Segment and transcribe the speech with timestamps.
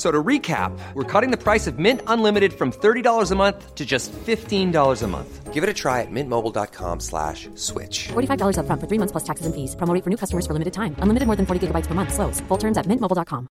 [0.00, 3.74] F- So to recap, we're cutting the price of Mint Unlimited from $30 a month
[3.74, 5.52] to just $15 a month.
[5.54, 8.08] Give it a try at mintmobile.com slash switch.
[8.08, 9.76] $45 upfront for three months plus taxes and fees.
[9.76, 10.94] Promo for new customers for limited time.
[11.02, 12.12] Unlimited more than 40 gigabytes per month.
[12.14, 12.40] Slows.
[12.48, 13.46] Full terms at mintmobile.com.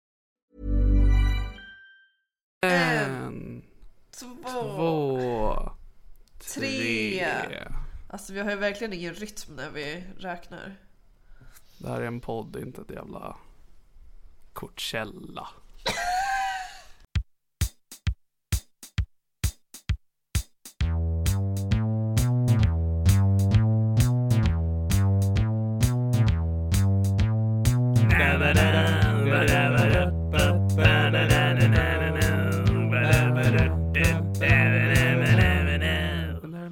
[2.62, 3.62] En,
[4.20, 5.72] Två, två,
[6.40, 6.70] tre.
[7.20, 7.68] tre.
[8.10, 10.76] Alltså vi har ju verkligen ingen rytm när vi räknar.
[11.78, 13.36] Det här är en podd, inte ett jävla
[14.54, 15.48] Coachella.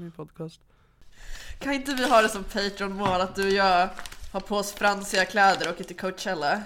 [0.05, 0.61] Min podcast.
[1.59, 3.89] Kan inte vi ha det som Patreon-mål att du och jag
[4.31, 6.63] har på oss fransiga kläder och åker till Coachella?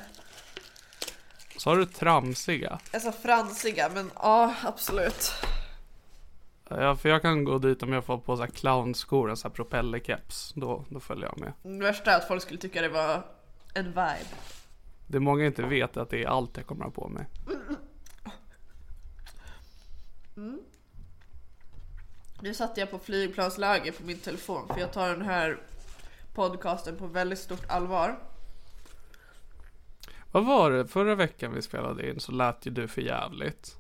[1.58, 2.80] Sa du tramsiga?
[2.94, 5.32] Alltså fransiga, men ja, absolut.
[6.70, 9.52] Ja, för jag kan gå dit om jag får på så här clownskor, en sån
[9.52, 10.54] här propellerkeps.
[10.56, 11.54] Då, då följer jag med.
[11.80, 13.26] Det värsta är att folk skulle tycka det var
[13.74, 14.36] en vibe.
[15.08, 17.26] Det många inte vet är att det är allt jag kommer ha på mig.
[22.42, 25.60] Nu satte jag på flygplansläge på min telefon för jag tar den här
[26.34, 28.20] podcasten på väldigt stort allvar.
[30.32, 30.88] Vad var det?
[30.88, 33.76] Förra veckan vi spelade in så lät ju du för jävligt.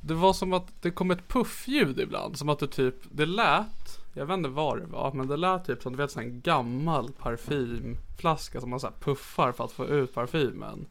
[0.00, 2.38] Det var som att det kom ett puffljud ibland.
[2.38, 5.64] Som att du typ, det lät, jag vet inte vad det var, men det lät
[5.64, 10.14] typ som du vet en gammal parfymflaska som man så puffar för att få ut
[10.14, 10.86] parfymen.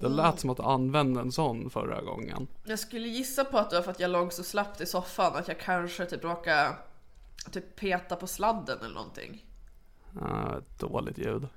[0.00, 2.46] Det lät som att du använde en sån förra gången.
[2.64, 5.36] Jag skulle gissa på att det var för att jag låg så slappt i soffan
[5.36, 6.74] att jag kanske typ råkade
[7.50, 9.44] typ peta på sladden eller någonting.
[10.16, 11.48] Uh, dåligt ljud.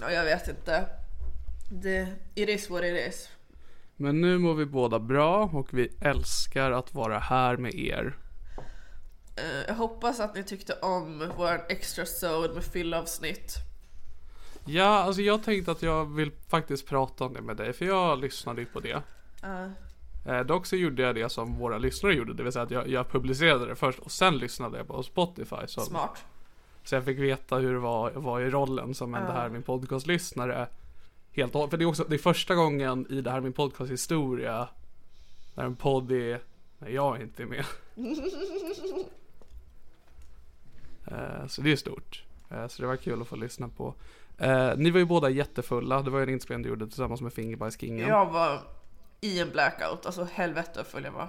[0.00, 0.86] Ja, jag vet inte.
[1.70, 3.28] Det, it is what it is.
[3.96, 8.16] Men nu mår vi båda bra och vi älskar att vara här med er.
[9.36, 13.54] Eh, jag hoppas att ni tyckte om vår extra sod med fyllavsnitt.
[14.66, 18.18] Ja, alltså jag tänkte att jag vill faktiskt prata om det med dig, för jag
[18.20, 19.02] lyssnade ju på det.
[20.26, 22.88] Eh, dock så gjorde jag det som våra lyssnare gjorde, det vill säga att jag,
[22.88, 25.56] jag publicerade det först och sen lyssnade jag på Spotify.
[25.66, 26.24] Så, Smart.
[26.84, 29.62] så jag fick veta hur det var, var i rollen som en det här min
[29.62, 30.68] podcastlyssnare.
[31.32, 33.90] Helt och- för det är också det är första gången i det här min podcast
[33.90, 34.68] historia
[35.54, 36.40] när en podd är,
[36.78, 37.64] när jag inte är med.
[41.06, 42.22] Eh, så det är stort.
[42.50, 43.94] Eh, så det var kul att få lyssna på.
[44.38, 47.32] Eh, ni var ju båda jättefulla, det var ju en inspelning du gjorde tillsammans med
[47.32, 48.08] Fingerbajskingen.
[48.08, 48.60] Jag var
[49.20, 51.28] i en blackout, alltså helvete full jag var.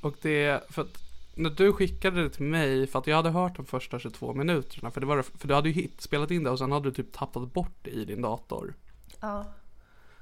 [0.00, 0.98] Och det, för att
[1.34, 4.90] när du skickade det till mig, för att jag hade hört de första 22 minuterna,
[4.90, 6.94] för, det var, för du hade ju hit, spelat in det och sen hade du
[6.94, 8.74] typ tappat bort det i din dator.
[9.20, 9.44] Ja.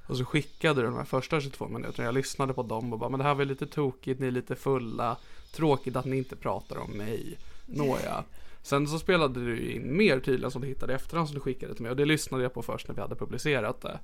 [0.07, 3.09] Och så skickade du de här första 22 minuterna, jag lyssnade på dem och bara,
[3.09, 5.17] men det här var lite tokigt, ni är lite fulla,
[5.51, 7.37] tråkigt att ni inte pratar om mig.
[7.65, 8.23] Nåja.
[8.63, 11.73] Sen så spelade du in mer tydligen som du hittade i efterhand som du skickade
[11.73, 13.99] till mig och det lyssnade jag på först när vi hade publicerat det.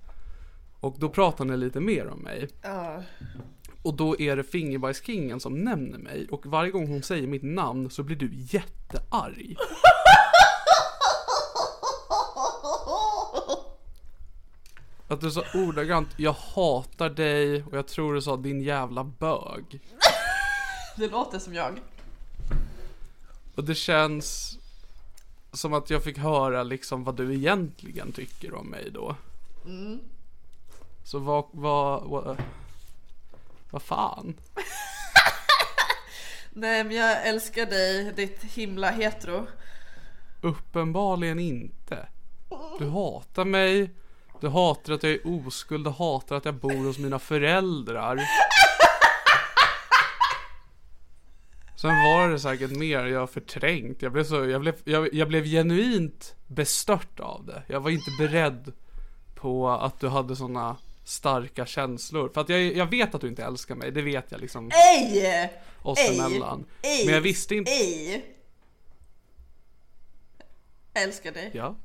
[0.79, 2.47] Och då pratade ni lite mer om mig.
[2.61, 3.03] Ja.
[3.81, 7.89] Och då är det Fingerbajskingen som nämner mig och varje gång hon säger mitt namn
[7.89, 9.57] så blir du jättearg.
[15.07, 19.81] Att du sa ordagrant, jag hatar dig och jag tror du sa din jävla bög.
[20.97, 21.79] Det låter som jag.
[23.57, 24.57] Och det känns
[25.51, 29.15] som att jag fick höra liksom vad du egentligen tycker om mig då.
[31.03, 32.43] Så vad, vad, vad,
[33.69, 34.35] vad fan?
[36.49, 39.47] Nej men jag älskar dig, ditt himla hetero.
[40.41, 42.07] Uppenbarligen inte.
[42.79, 43.89] Du hatar mig,
[44.41, 48.15] du hatar att jag är oskuld, du hatar att jag bor hos mina föräldrar.
[51.77, 54.01] Sen var det säkert mer jag förträngt.
[54.01, 57.63] Jag blev, så, jag, blev, jag, jag blev genuint bestört av det.
[57.67, 58.73] Jag var inte beredd
[59.35, 62.29] på att du hade såna starka känslor.
[62.33, 65.51] För att jag, jag vet att du inte älskar mig, det vet jag liksom Ej!
[65.81, 66.19] oss Ej!
[66.19, 66.65] emellan.
[66.81, 67.05] Ej!
[67.05, 67.71] Men jag visste inte...
[67.71, 68.25] Ej!
[70.93, 71.51] Jag älskar dig.
[71.53, 71.75] Ja.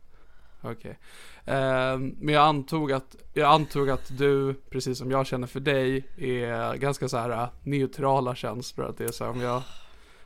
[0.60, 0.98] Okej.
[1.44, 6.08] Ehm, men jag antog att, jag antog att du, precis som jag känner för dig,
[6.16, 8.86] är ganska så här äh, neutrala känslor.
[8.88, 9.62] Att det är så här, om jag,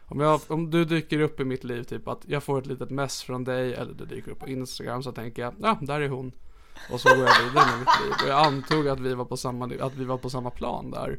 [0.08, 2.91] om jag, om du dyker upp i mitt liv, typ att jag får ett litet
[2.91, 6.08] mess från dig, eller du dyker upp på Instagram, så tänker jag, ja, där är
[6.08, 6.32] hon.
[6.93, 8.12] Och så går jag vidare med mitt liv.
[8.23, 11.19] Och jag antog att vi var på samma, att vi var på samma plan där.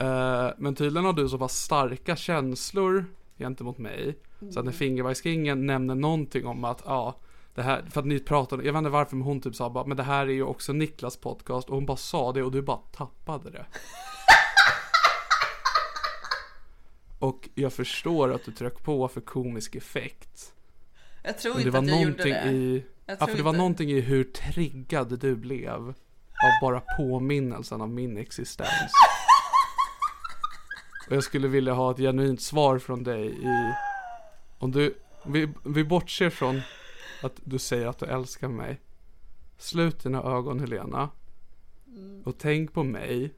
[0.00, 3.04] Eh, men tydligen har du så pass starka känslor
[3.38, 4.18] gentemot mig.
[4.52, 7.16] Så att när Fingerbajskingen nämner någonting om att, ja,
[7.54, 9.86] det här, för att ni pratade, jag vet inte varför men hon typ sa bara,
[9.86, 12.62] men det här är ju också Niklas podcast och hon bara sa det och du
[12.62, 13.66] bara tappade det.
[17.22, 20.52] Och jag förstår att du tryckte på för komisk effekt.
[21.22, 22.50] Jag tror inte var att jag gjorde det.
[22.50, 23.58] i, Jag ja för det var inte.
[23.58, 25.88] någonting i hur triggad du blev
[26.44, 28.92] av bara påminnelsen av min existens.
[31.08, 33.72] Och jag skulle vilja ha ett genuint svar från dig i,
[34.58, 34.94] om du,
[35.26, 36.60] vi, vi bortser från
[37.22, 38.80] att du säger att du älskar mig.
[39.58, 41.10] Slut dina ögon Helena.
[42.24, 43.34] Och tänk på mig.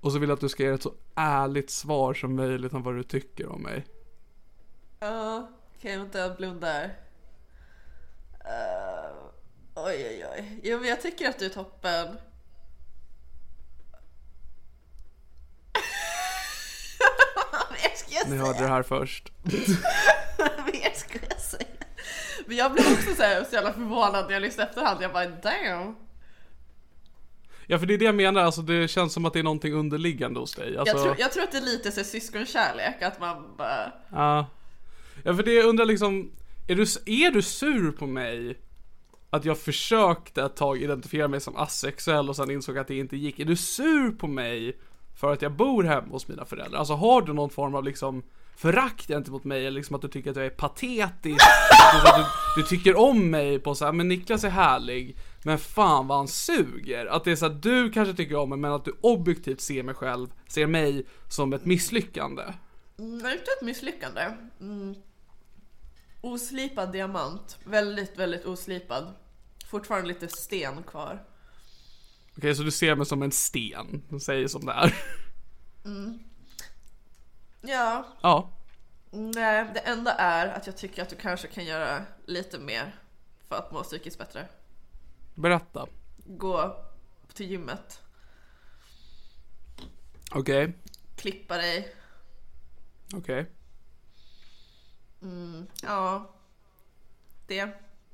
[0.00, 2.82] Och så vill jag att du ska ge ett så ärligt svar som möjligt om
[2.82, 3.86] vad du tycker om mig.
[5.00, 6.84] Ja, okej vänta jag blundar.
[8.44, 9.16] Uh,
[9.74, 10.60] oj oj oj.
[10.62, 12.06] Jo men jag tycker att du är toppen.
[17.70, 18.44] Mer ska jag Ni säga?
[18.44, 19.32] hörde det här först.
[20.72, 21.66] Mer ska jag säga?
[22.46, 25.02] Men jag blev också så, här, så jävla förvånad när jag lyssnade efterhand.
[25.02, 25.96] Jag bara damn.
[27.70, 29.74] Ja för det är det jag menar, alltså det känns som att det är någonting
[29.74, 30.76] underliggande hos dig.
[30.76, 33.92] Alltså, Jag, tror, jag tror att det är lite så syskonkärlek, att man bara...
[34.12, 34.46] Ja.
[35.24, 36.30] Ja för det jag undrar liksom,
[36.68, 38.58] är du, är du sur på mig?
[39.30, 43.16] Att jag försökte ett tag identifiera mig som asexuell och sen insåg att det inte
[43.16, 43.38] gick.
[43.38, 44.78] Är du sur på mig
[45.20, 46.78] för att jag bor hemma hos mina föräldrar?
[46.78, 48.22] Alltså har du någon form av liksom
[48.56, 51.44] förakt gentemot mig eller liksom att du tycker att jag är patetisk?
[52.16, 56.18] Du, du tycker om mig på så här, men Niklas är härlig, men fan vad
[56.18, 57.06] han suger.
[57.06, 59.82] Att det är så att du kanske tycker om mig men att du objektivt ser
[59.82, 62.42] mig själv, ser mig som ett misslyckande.
[62.98, 64.20] Mm, det är inte ett misslyckande.
[64.60, 64.94] Mm.
[66.20, 67.58] Oslipad diamant.
[67.64, 69.14] Väldigt, väldigt oslipad.
[69.70, 71.24] Fortfarande lite sten kvar.
[72.36, 74.94] Okej, så du ser mig som en sten, säger som det är.
[77.62, 78.50] Ja, Ja,
[79.10, 82.94] nej, det enda är att jag tycker att du kanske kan göra lite mer
[83.48, 84.48] för att må psykiskt bättre.
[85.34, 85.86] Berätta.
[86.24, 86.76] Gå
[87.34, 88.02] till gymmet,
[90.32, 90.72] Okej,
[91.16, 91.94] klippa dig.
[93.14, 93.46] okej.
[95.82, 96.30] Ja,
[97.46, 97.72] det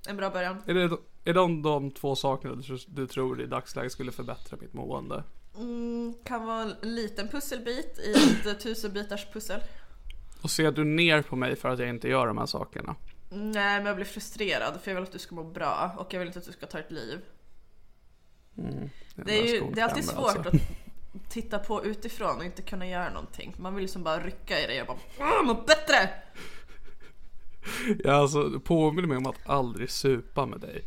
[0.09, 0.63] en bra början.
[0.67, 4.73] Är det är de de två sakerna du, du tror i dagsläget skulle förbättra mitt
[4.73, 5.25] mående?
[5.57, 8.15] Mm, kan vara en liten pusselbit i
[8.49, 9.61] ett tusenbitars pussel.
[10.43, 12.97] Och ser du ner på mig för att jag inte gör de här sakerna?
[13.29, 16.19] Nej, men jag blir frustrerad för jag vill att du ska må bra och jag
[16.19, 17.21] vill inte att du ska ta ett liv.
[19.15, 22.63] Det är, ju, det är alltid skon svårt klämmer, att titta på utifrån och inte
[22.63, 23.55] kunna göra någonting.
[23.59, 26.11] Man vill liksom bara rycka i dig och bara "Åh, må bättre!
[28.05, 30.85] Ja, alltså påminner mig om att aldrig supa med dig.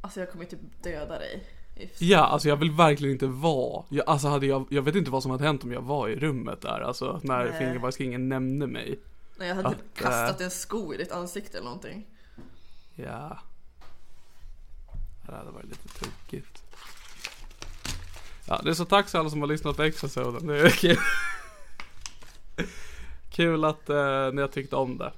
[0.00, 1.44] Alltså jag kommer typ döda dig.
[1.98, 3.84] Ja, alltså jag vill verkligen inte vara.
[3.90, 6.16] Jag, alltså hade jag, jag vet inte vad som hade hänt om jag var i
[6.16, 6.80] rummet där.
[6.80, 7.58] Alltså när Nej.
[7.58, 9.00] Fingerbajskingen nämnde mig.
[9.42, 12.06] Nej, jag hade Att, typ kastat äh, en sko i ditt ansikte eller någonting.
[12.94, 13.38] Ja.
[15.26, 16.62] Det hade varit lite tokigt.
[18.46, 20.46] Ja, det är så tack till alla som har lyssnat på extrasoden.
[20.46, 20.96] Det är kul.
[23.30, 25.12] kul att eh, ni har tyckt om det.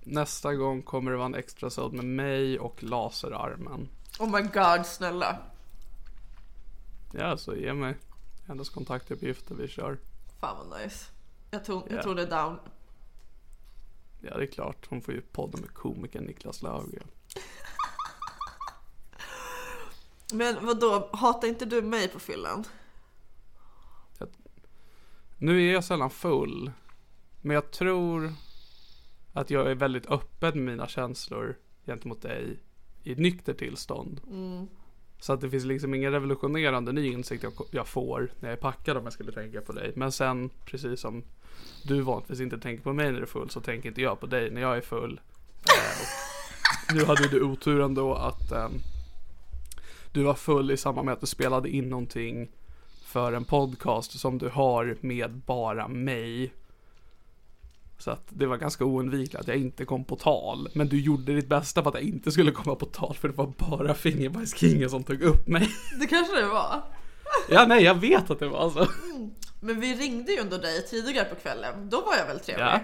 [0.00, 3.88] Nästa gång kommer det vara en extrasod med mig och laserarmen.
[4.18, 5.38] Oh my god, snälla.
[7.12, 7.96] Ja, så ge mig
[8.46, 9.98] hennes kontaktuppgifter vi kör.
[10.40, 11.17] Fan vad nice.
[11.50, 12.02] Jag tog, jag Ja.
[12.02, 12.58] tog det down.
[14.20, 14.86] Ja, det är klart.
[14.90, 17.08] Hon får ju podda med komikern Niklas Löfgren.
[20.32, 21.10] Men vad då?
[21.12, 22.64] hatar inte du mig på fyllan?
[25.40, 26.72] Nu är jag sällan full.
[27.40, 28.32] Men jag tror
[29.32, 32.58] att jag är väldigt öppen med mina känslor gentemot dig
[33.02, 34.20] i nykter tillstånd.
[35.20, 38.60] Så att det finns liksom ingen revolutionerande ny insikt jag, jag får när jag är
[38.60, 39.92] packad om jag skulle tänka på dig.
[39.96, 41.24] Men sen, precis som
[41.84, 44.26] du vanligtvis inte tänker på mig när du är full, så tänker inte jag på
[44.26, 45.20] dig när jag är full.
[45.64, 48.72] Eh, nu hade du oturen då att ehm,
[50.12, 52.48] du var full i samband med att du spelade in någonting
[53.04, 56.52] för en podcast som du har med bara mig.
[57.98, 60.68] Så att det var ganska oundvikligt att jag inte kom på tal.
[60.74, 63.34] Men du gjorde ditt bästa för att jag inte skulle komma på tal för det
[63.34, 65.68] var bara Fingerbajskingen som tog upp mig.
[66.00, 66.82] Det kanske det var.
[67.48, 68.86] Ja nej jag vet att det var så.
[69.60, 71.88] Men vi ringde ju ändå dig tidigare på kvällen.
[71.90, 72.64] Då var jag väl trevlig?
[72.64, 72.80] Ja.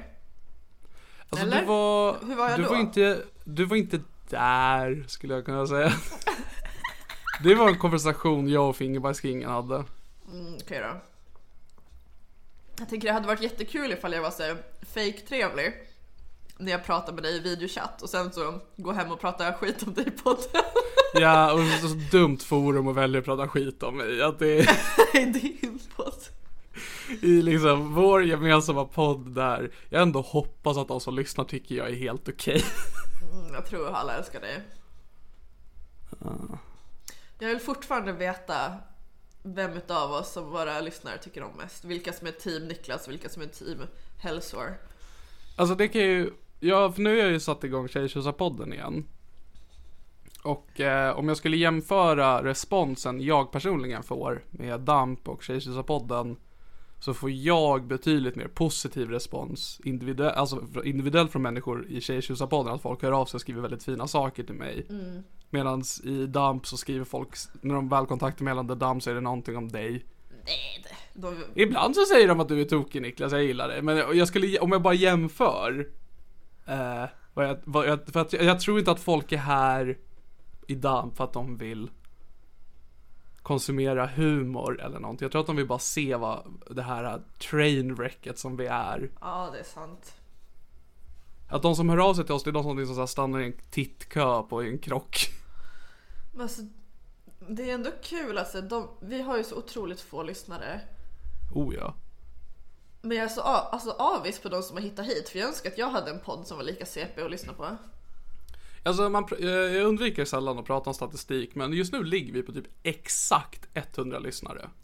[1.31, 1.61] Alltså Eller?
[1.61, 2.69] du var, Hur var jag du då?
[2.69, 5.93] var inte, du var inte där skulle jag kunna säga.
[7.43, 9.75] Det var en konversation jag och Fingerbajskingen hade.
[9.75, 11.01] Mm, Okej då.
[12.79, 14.57] Jag tänker det hade varit jättekul ifall jag var så
[14.95, 15.75] fake trevlig
[16.59, 19.83] när jag pratar med dig i videochatt och sen så gå hem och prata skit
[19.83, 20.63] om dig på podden.
[21.17, 24.23] Ja, och så, så dumt forum att välja att prata skit om mig.
[24.23, 24.69] Att det är
[25.21, 26.23] i din podd.
[27.23, 31.91] i liksom vår gemensamma podd där jag ändå hoppas att de som lyssnar tycker jag
[31.91, 32.65] är helt okej.
[33.33, 34.61] Mm, jag tror alla älskar dig.
[37.39, 38.73] Jag vill fortfarande veta
[39.47, 41.85] vem utav oss som våra lyssnare tycker om mest.
[41.85, 43.79] Vilka som är team Niklas och vilka som är team
[44.19, 44.79] Hellsår.
[45.57, 49.07] Alltså det kan ju, ja för nu har jag ju satt igång Tjejtjusarpodden igen.
[50.43, 56.37] Och eh, om jag skulle jämföra responsen jag personligen får med Damp och Tjejtjusarpodden
[57.01, 62.75] så får jag betydligt mer positiv respons individuellt, alltså individuellt från människor i Tjejtjusarpodden.
[62.75, 64.87] Att folk hör av sig och skriver väldigt fina saker till mig.
[65.55, 67.31] Medan i Damp så skriver folk,
[67.61, 70.05] när de väl kontaktar mig gällande Damp så är det någonting om dig.
[70.45, 70.85] Nej,
[71.15, 73.83] de, Ibland så säger de att du är tokig Niklas, jag gillar det.
[73.83, 75.89] Men jag skulle, om jag bara jämför.
[76.67, 79.99] Eh, vad jag, vad jag, för att jag, tror inte att folk är här
[80.67, 81.91] i damp för att de vill
[83.43, 85.25] konsumera humor eller någonting.
[85.25, 89.11] Jag tror att de vill bara se vad det här trainwrecket som vi är.
[89.21, 90.15] ja, det är sant.
[91.49, 93.47] Att de som hör av sig till oss, det är de som liksom stannar i
[93.47, 95.17] en tittkö på en krock.
[96.41, 96.63] Alltså,
[97.49, 98.61] det är ändå kul alltså.
[98.61, 100.81] De, vi har ju så otroligt få lyssnare.
[101.55, 101.95] Oh ja.
[103.03, 105.29] Men jag är så a- alltså, avis på de som har hittat hit.
[105.29, 107.77] För jag önskar att jag hade en podd som var lika CP att lyssna på.
[108.85, 112.43] Alltså man, eh, jag undviker sällan att prata om statistik, men just nu ligger vi
[112.43, 114.71] på typ exakt 100 lyssnare.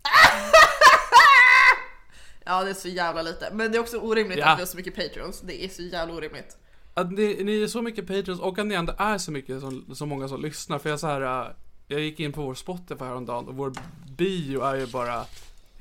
[2.45, 3.51] Ja, det är så jävla lite.
[3.53, 4.47] Men det är också orimligt Ja.
[4.49, 5.41] att vi har så mycket Patreons.
[5.41, 6.57] Det är så jävla orimligt.
[7.01, 9.95] Att ni, ni är så mycket patrons och att ni ändå är så mycket som,
[9.95, 10.79] så många som lyssnar.
[10.79, 11.53] För jag så här, äh,
[11.87, 13.73] jag gick in på vår Spotify häromdagen och vår
[14.17, 15.25] bio är ju bara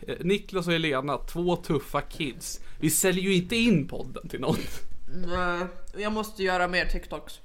[0.08, 2.60] eh, Niklas och Elena, två tuffa kids.
[2.80, 4.56] Vi säljer ju inte in podden till någon.
[5.26, 7.40] Nej, Jag måste göra mer TikToks.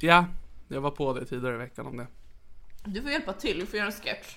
[0.00, 0.26] Ja,
[0.68, 2.06] jag var på det tidigare i veckan om det.
[2.84, 4.36] Du får hjälpa till, du får göra en sketch.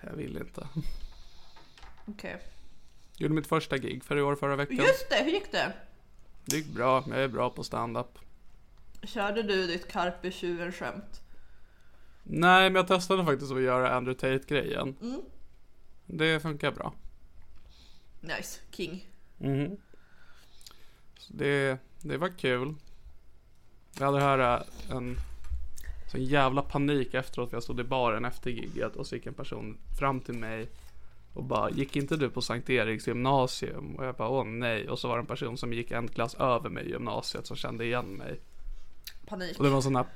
[0.00, 0.68] Jag vill inte.
[2.06, 2.40] Okej.
[3.20, 4.76] Gjorde mitt första gig för i år förra veckan.
[4.76, 5.72] Just det, hur gick det?
[6.44, 8.18] Det gick bra, jag är bra på stand-up.
[9.02, 11.22] Körde du ditt Carpe tjuven skämt?
[12.22, 14.96] Nej, men jag testade faktiskt att göra Andrew Tate-grejen.
[16.06, 16.94] Det funkar bra.
[18.20, 19.08] Nice, king.
[21.18, 22.74] Så det, det var kul.
[23.98, 25.16] Jag hade här äh, en
[26.10, 29.34] sån jävla panik efteråt för jag stod i baren efter gigget och så gick en
[29.34, 30.68] person fram till mig
[31.34, 33.94] och bara gick inte du på Sankt Eriks gymnasium?
[33.96, 36.34] Och jag bara åh nej och så var det en person som gick en klass
[36.34, 38.40] över mig i gymnasiet som kände igen mig.
[39.26, 39.58] Panik.
[39.58, 40.06] Och det var sån här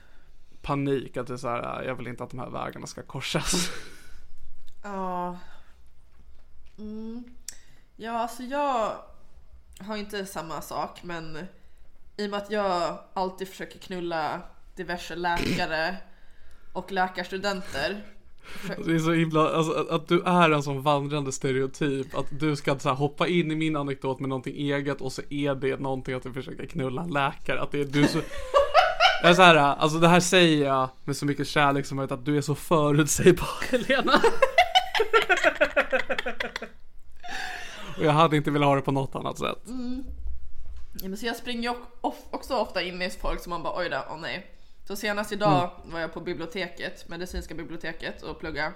[0.63, 3.71] panik att det är så här, jag vill inte att de här vägarna ska korsas.
[4.87, 5.39] Ja.
[6.79, 7.25] Mm.
[7.97, 8.97] Ja, alltså jag
[9.79, 11.39] har inte samma sak, men
[12.17, 14.43] i och med att jag alltid försöker knulla
[14.75, 15.97] diverse läkare
[16.73, 18.14] och läkarstudenter.
[18.85, 22.15] Det är så himla, alltså att, att du är en sån vandrande stereotyp.
[22.15, 25.23] Att du ska så här, hoppa in i min anekdot med någonting eget och så
[25.31, 27.61] är det någonting att du försöker knulla en läkare.
[27.61, 28.19] Att det är du så...
[29.23, 32.13] Jag är så här, alltså det här säger jag med så mycket kärlek som möjligt
[32.13, 34.13] att du är så förutsägbar Helena.
[37.99, 39.63] och jag hade inte velat ha det på något annat sätt.
[41.03, 41.77] Ja, men så jag springer ju
[42.31, 44.47] också ofta in i folk som man bara oj då, åh nej.
[44.85, 48.73] Så senast idag var jag på biblioteket, medicinska biblioteket och plugga.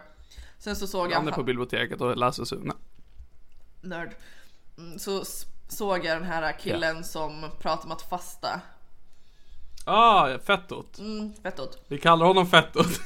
[0.58, 1.16] Sen så såg jag...
[1.16, 2.74] Han är på biblioteket och läser Sune.
[3.80, 4.14] nörd.
[4.78, 5.24] Mm, Så
[5.68, 8.60] såg jag den här killen som pratar om att fasta.
[9.84, 10.98] Ah, fettot.
[10.98, 11.84] Mm, fettot.
[11.88, 13.00] Vi kallar honom fettot.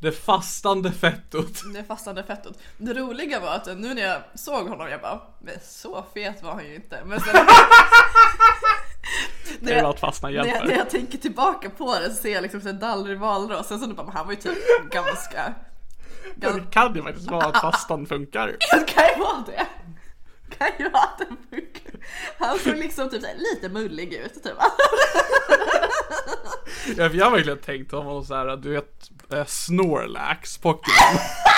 [0.00, 1.62] Det fastande fettot.
[1.74, 2.58] Det fastande fettot.
[2.78, 6.52] Det roliga var att nu när jag såg honom jag bara, men så fet var
[6.54, 7.02] han ju inte.
[7.04, 7.34] Men sen,
[9.60, 12.32] Det är bra att fastna när, jag, när jag tänker tillbaka på det så ser
[12.32, 13.68] jag liksom en dallrig valross.
[13.68, 15.54] Sen så nu bara, men han var ju typ ganska...
[16.34, 18.46] Det kan ju faktiskt vara att fastan funkar.
[18.72, 19.66] Det kan ju vara det.
[20.58, 22.00] Kan ju vara att den funkar.
[22.38, 24.54] Han såg liksom typ så lite mullig ut typ.
[26.96, 31.20] Jag har verkligen tänkt om honom såhär, du vet eh, Snorlax Pokémon.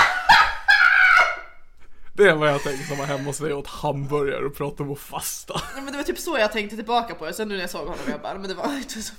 [2.14, 4.82] Det är vad jag tänker som var hemma hos dig och åt hamburgare och pratade
[4.82, 5.54] om att fasta.
[5.74, 7.32] Ja, men det var typ så jag tänkte tillbaka på det.
[7.32, 9.14] Sen nu när jag såg honom jag bara, men det var inte så.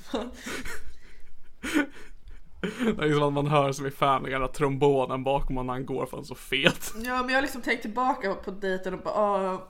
[2.97, 5.85] Det är som att man hör som i fan gamla trombonen bakom honom när han
[5.85, 6.93] går för han är så fet.
[6.95, 9.61] Ja men jag har liksom tänkt tillbaka på dejten och bara åh,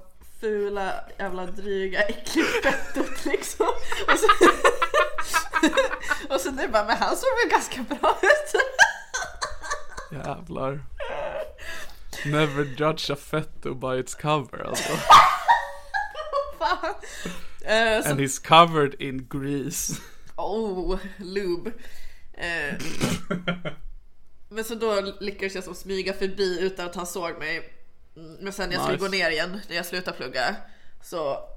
[0.41, 3.65] fula jävla dryga äckliga fettot liksom.
[4.07, 4.27] Och så,
[6.33, 8.61] och så nu bara, men han såg väl ganska bra ut.
[10.11, 10.79] Jävlar.
[12.25, 14.93] Never judge a fetto by its cover alltså.
[16.59, 16.93] Fan.
[17.65, 20.01] Eh, så, And he's covered in grease.
[20.35, 21.71] oh, lube.
[22.33, 22.75] Eh,
[24.49, 27.73] men så då lyckades jag så smyga förbi utan att han såg mig.
[28.39, 29.05] Men sen när jag skulle Nice.
[29.05, 30.55] gå ner igen, när jag slutade plugga,
[31.01, 31.49] så,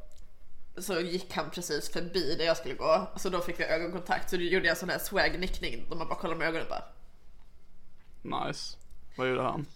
[0.78, 3.10] så gick han precis förbi där jag skulle gå.
[3.16, 4.30] Så då fick vi ögonkontakt.
[4.30, 6.68] Så då gjorde jag en sån här swag-nickning då man bara kollar med ögonen och
[6.68, 8.46] bara.
[8.46, 8.76] Nice.
[9.16, 9.66] Vad gjorde han?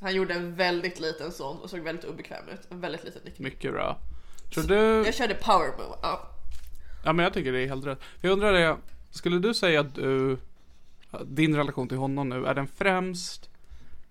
[0.00, 2.60] Han gjorde en väldigt liten sån och såg väldigt obekväm ut.
[2.70, 3.44] En väldigt liten nickning.
[3.44, 3.98] Mycket bra.
[4.54, 5.02] Tror du...
[5.06, 5.96] Jag körde power move.
[6.02, 6.30] Ja.
[7.04, 8.00] Ja men jag tycker det är helt rätt.
[8.20, 8.76] Jag undrar det,
[9.10, 10.38] skulle du säga att du,
[11.24, 13.50] din relation till honom nu, är den främst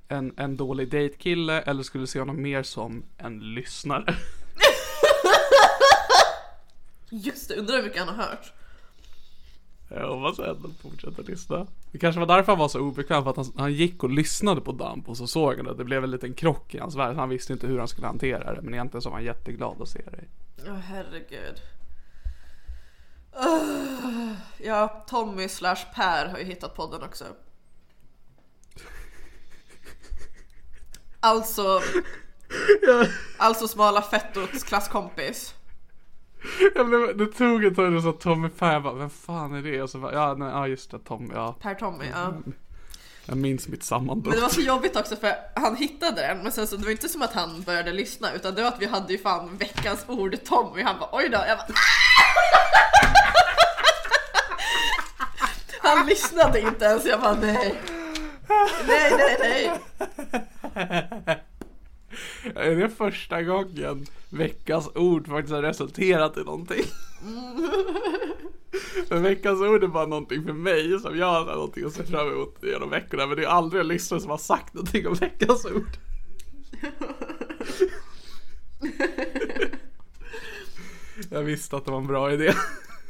[0.07, 4.15] en, en dålig dejtkille eller skulle du se honom mer som en lyssnare?
[7.09, 8.53] Just det, undrar hur mycket han har hört.
[9.89, 11.67] Jag hoppas ändå fortsätter lyssna.
[11.91, 14.61] Det kanske var därför han var så obekväm, för att han, han gick och lyssnade
[14.61, 17.15] på Damp och så såg han att det blev en liten krock i hans värld.
[17.15, 19.89] Han visste inte hur han skulle hantera det, men egentligen så var han jätteglad att
[19.89, 20.29] se dig.
[20.65, 21.61] Ja, herregud.
[23.39, 27.25] Uh, ja, Tommy slash Per har ju hittat podden också.
[31.19, 31.81] Alltså,
[33.37, 35.56] alltså smala fettots klasskompis.
[36.75, 39.61] Jag blev, det tog ett tag och så Tommy Per, jag bara, vem fan är
[39.61, 39.81] det?
[39.81, 41.55] Och så bara, ja, nej, ja just det, Tommy, ja.
[41.61, 42.33] Per Tommy, ja.
[43.25, 44.25] Jag minns mitt sammanbrott.
[44.25, 46.91] Men det var så jobbigt också för han hittade den men sen så det var
[46.91, 50.05] inte som att han började lyssna utan det var att vi hade ju fan veckans
[50.07, 51.67] ord Tommy han bara oj då jag bara
[55.81, 57.81] Han lyssnade inte ens jag bara nej
[58.87, 59.71] Nej nej
[60.75, 61.43] nej
[62.55, 66.83] Är det första gången veckans ord faktiskt har resulterat i någonting?
[69.07, 72.27] För veckans ord är bara någonting för mig som jag har någonting att se fram
[72.27, 75.65] emot genom veckorna men det är aldrig en lyssnare som har sagt någonting om veckans
[75.65, 75.97] ord.
[81.29, 82.53] Jag visste att det var en bra idé.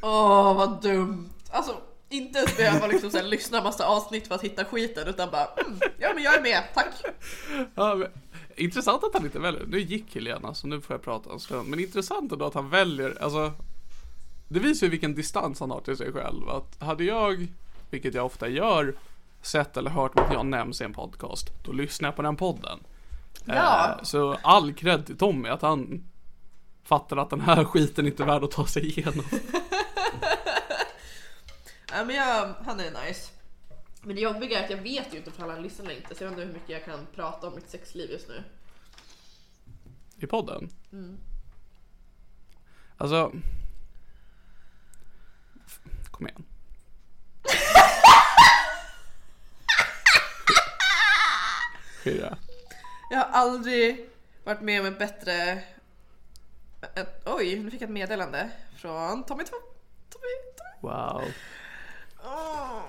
[0.01, 4.43] Åh vad dumt Alltså inte ens behöva liksom så här, lyssna massa avsnitt för att
[4.43, 6.93] hitta skiten utan bara mm, ja men jag är med tack
[7.75, 8.07] Ja, men,
[8.57, 9.65] intressant att han inte väljer.
[9.67, 11.69] Nu gick Helena så nu får jag prata en stund.
[11.69, 13.53] Men intressant ändå att han väljer, alltså.
[14.47, 16.49] Det visar ju vilken distans han har till sig själv.
[16.49, 17.47] Att hade jag,
[17.89, 18.95] vilket jag ofta gör,
[19.41, 22.79] sett eller hört att jag nämns i en podcast, då lyssnar jag på den podden.
[23.45, 23.97] Ja.
[23.97, 26.03] Eh, så all cred till Tommy att han
[26.83, 29.25] fattar att den här skiten inte är värd att ta sig igenom.
[31.91, 33.31] Ja men jag, han är nice.
[34.07, 36.23] Men det jobbiga är att jag vet ju inte ifall han lyssnar eller inte så
[36.23, 38.43] jag vet inte hur mycket jag kan prata om mitt sexliv just nu.
[40.19, 40.69] I podden.
[42.97, 43.31] Alltså.
[45.65, 45.79] f-
[46.11, 46.45] Kom igen.
[52.03, 52.37] Fyra.
[53.09, 54.09] Jag har aldrig
[54.43, 55.63] varit med om ett bättre...
[56.95, 59.61] Ett, oj, nu fick jag ett meddelande från Tommy Tommy.
[60.09, 60.93] Tommy, Tommy.
[60.93, 61.23] Wow.
[62.25, 62.83] Åh.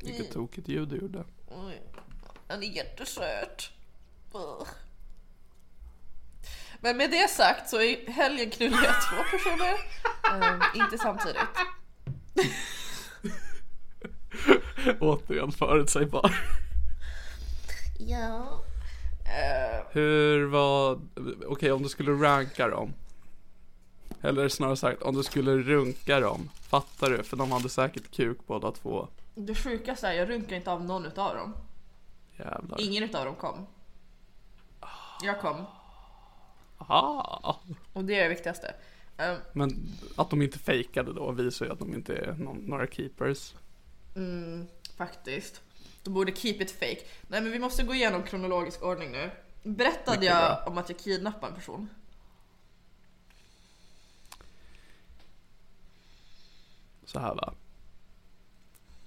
[0.00, 1.24] Vilket tokigt ljud du gjorde.
[1.48, 1.82] Oj.
[2.48, 3.70] Han är jättesöt.
[6.80, 9.74] Men med det sagt så i helgen knullade jag två personer.
[10.32, 11.38] Ehm, inte samtidigt.
[15.00, 16.34] Återigen förutsägbar.
[17.98, 18.64] Ja.
[19.24, 21.00] Eh, Hur var,
[21.46, 22.94] okej om du skulle ranka dem.
[24.24, 26.50] Eller snarare sagt, om du skulle runka dem.
[26.54, 27.22] Fattar du?
[27.22, 29.08] För de hade säkert kuk båda två.
[29.34, 31.54] det sjukaste är jag runkar inte av någon utav dem.
[32.38, 32.80] Jävlar.
[32.80, 33.66] Ingen utav dem kom.
[35.22, 35.64] Jag kom.
[36.78, 37.60] Aha.
[37.92, 38.74] Och det är det viktigaste.
[39.16, 42.86] Ehm, Men att de inte fejkade då visar ju att de inte är någon, några
[42.86, 43.54] keepers.
[44.96, 45.60] Faktiskt.
[46.02, 47.00] Du borde keep it fake.
[47.28, 49.30] Nej men vi måste gå igenom kronologisk ordning nu.
[49.62, 50.64] Berättade Mycket jag bra.
[50.72, 51.88] om att jag kidnappade en person?
[57.04, 57.54] Så här va.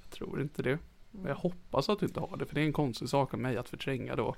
[0.02, 0.80] Jag tror inte det.
[1.12, 3.40] Men jag hoppas att du inte har det, för det är en konstig sak av
[3.40, 4.36] mig att förtränga då.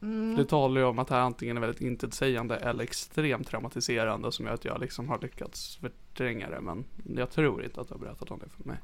[0.00, 4.32] För Det talar ju om att det här antingen är väldigt intetsägande eller extremt traumatiserande
[4.32, 6.60] som gör att jag liksom har lyckats förtränga det.
[6.60, 6.84] Men
[7.16, 8.78] jag tror inte att du har berättat om det för mig.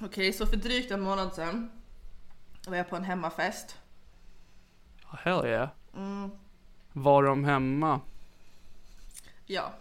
[0.00, 1.70] Okej, så för drygt en månad sedan
[2.66, 3.76] var jag på en hemmafest.
[5.18, 5.68] Hell yeah.
[6.92, 8.00] Var de hemma?
[9.46, 9.72] Ja.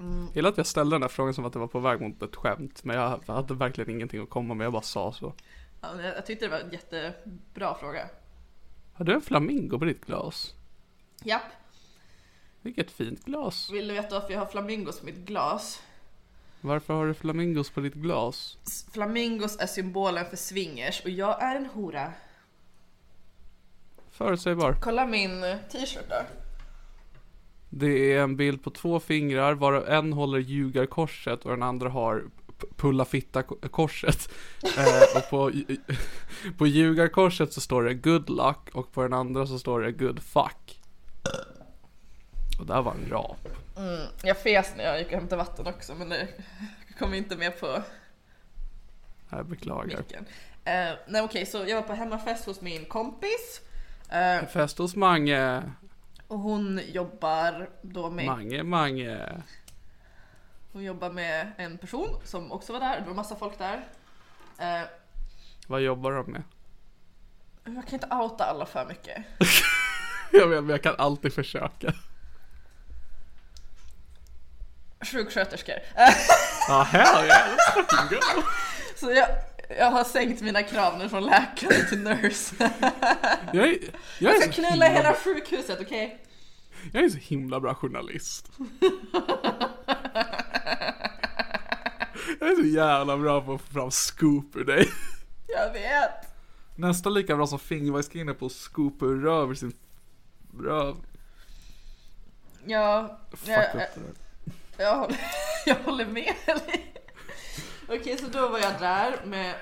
[0.00, 2.22] Jag gillar att jag ställde den här frågan som att det var på väg mot
[2.22, 2.84] ett skämt.
[2.84, 4.64] Men jag hade verkligen ingenting att komma med.
[4.64, 5.34] Jag bara sa så.
[5.80, 8.08] ja jag, tyckte det var en jättebra fråga.
[8.94, 10.54] Har du en flamingo på ditt glas?
[11.24, 11.42] Japp,
[12.62, 13.70] Vilket fint glas.
[13.70, 15.82] vill du veta varför jag har flamingos på mitt glas?
[16.60, 18.58] Varför har du flamingos på ditt glas?
[18.92, 22.12] Flamingos är symbolen för swingers och jag är en hora.
[24.10, 24.76] Förutsägbar.
[24.80, 25.40] Kolla min
[25.72, 26.26] t-shirt där.
[27.70, 32.24] Det är en bild på två fingrar varav en håller ljugarkorset och den andra har
[32.76, 34.28] pulla fitta ko- korset.
[34.78, 35.52] eh, och på,
[36.58, 40.22] på ljugarkorset så står det good luck och på den andra så står det good
[40.22, 40.80] fuck.
[42.60, 43.48] Och där var en rap.
[44.22, 46.28] Jag fes när jag gick och hämtade vatten också men det
[46.98, 47.82] kom inte med på
[49.30, 49.98] Jag beklagar.
[49.98, 50.24] micken.
[50.64, 53.60] Eh, nej okej, så jag var på hemmafest hos min kompis.
[54.08, 55.62] Eh, Fest hos Mange.
[56.30, 59.28] Och hon jobbar då med, Mange, Mange.
[60.72, 63.00] hon jobbar med en person som också var där.
[63.00, 63.88] Det var massa folk där.
[64.58, 64.82] Eh,
[65.66, 66.42] Vad jobbar de med?
[67.64, 69.24] jag kan inte outa alla för mycket.
[70.32, 71.92] Jag vet, men jag kan alltid försöka.
[75.00, 75.74] Sjuksköterskor.
[76.68, 77.48] Ja, hell yeah.
[77.48, 78.42] Let's fucking go.
[78.96, 79.28] så jag,
[79.78, 82.70] jag har sänkt mina krav nu från läkare till nurse.
[83.52, 83.78] Jag är,
[84.18, 86.24] jag Jag ska knulla himla, hela sjukhuset, okej?
[86.92, 88.50] jag är så himla bra journalist.
[92.40, 94.88] Jag är så jävla bra på att få fram scoop ur dig.
[95.46, 96.10] Jag vet.
[96.76, 99.72] Nästan lika bra som Fingerbergskinner på att scoopa ur röv sin
[100.60, 100.96] röv.
[102.64, 103.88] Ja, Fuck jag, där.
[104.76, 105.16] jag, håller,
[105.66, 106.34] jag håller med.
[107.92, 109.54] Okej, så då var jag där med...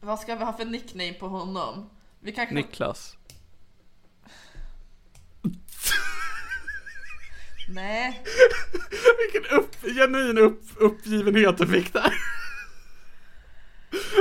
[0.00, 1.90] Vad ska vi ha för nickname på honom?
[2.20, 2.54] Vi kanske...
[2.54, 3.16] Niklas.
[7.68, 8.22] Nej.
[9.18, 12.14] Vilken upp, genuin upp, uppgivenhet du fick där.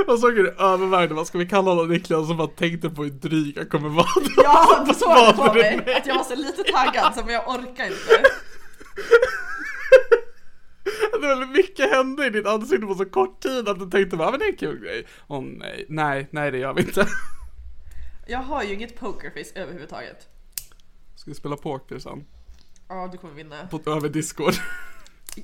[0.08, 2.28] Vad sa du övervägde, vad ska vi kalla honom Niklas?
[2.28, 4.08] Som bara tänkte på hur dryg jag kommer vara.
[4.38, 5.96] Ja, du såg det på mig.
[5.98, 8.24] Att jag var så lite taggad så men jag orkar inte.
[11.22, 14.32] Det var mycket hände i ditt ansikte på så kort tid att du tänkte bara,
[14.32, 15.08] men det är en kul grej.
[15.28, 17.08] Åh nej, nej, nej det gör vi inte.
[18.28, 20.30] Jag har ju inget pokerface överhuvudtaget.
[21.16, 22.26] Ska vi spela poker sen?
[22.88, 23.68] Ja, du kommer vinna.
[23.68, 24.54] På, över discord.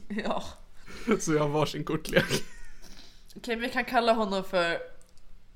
[0.10, 0.43] Ja.
[1.19, 2.43] Så jag har varsin kortlek.
[3.36, 4.78] Okej, vi kan kalla honom för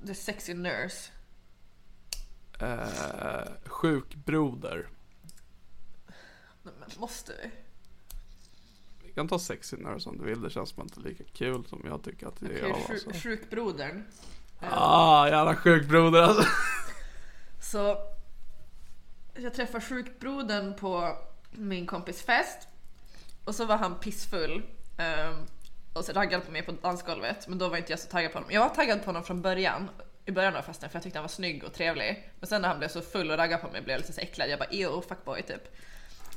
[0.06, 1.10] The Sexy Nurse.
[2.60, 4.88] Eh, sjukbroder.
[6.62, 7.50] Men måste vi?
[9.16, 12.02] Kan ta sexy nurse om du vill, det känns som inte lika kul som jag
[12.02, 14.04] tycker att det är Okej, av sjuk, sjukbrodern.
[14.60, 16.44] Ah, jävla sjukbroder alltså.
[17.60, 17.98] Så
[19.34, 21.16] jag träffade sjukbrodern på
[21.50, 22.68] min kompis fest
[23.44, 24.62] och så var han pissfull
[24.96, 25.34] ehm,
[25.92, 28.38] och så raggade på mig på dansgolvet men då var inte jag så taggad på
[28.38, 28.50] honom.
[28.52, 29.88] Jag var taggad på honom från början
[30.24, 32.30] i början av festen för jag tyckte han var snygg och trevlig.
[32.40, 34.20] Men sen när han blev så full och raggade på mig blev jag lite så
[34.20, 34.50] äcklad.
[34.50, 35.76] Jag bara ew fuckboy typ.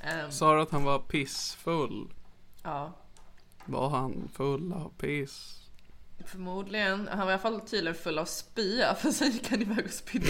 [0.01, 2.07] Ehm, Sa du att han var pissfull?
[2.63, 2.93] Ja,
[3.65, 5.55] Var han full av piss?
[6.25, 7.07] förmodligen.
[7.07, 9.91] Han var i alla fall tydligen full av spya för sen gick han iväg och
[9.91, 10.25] spydde.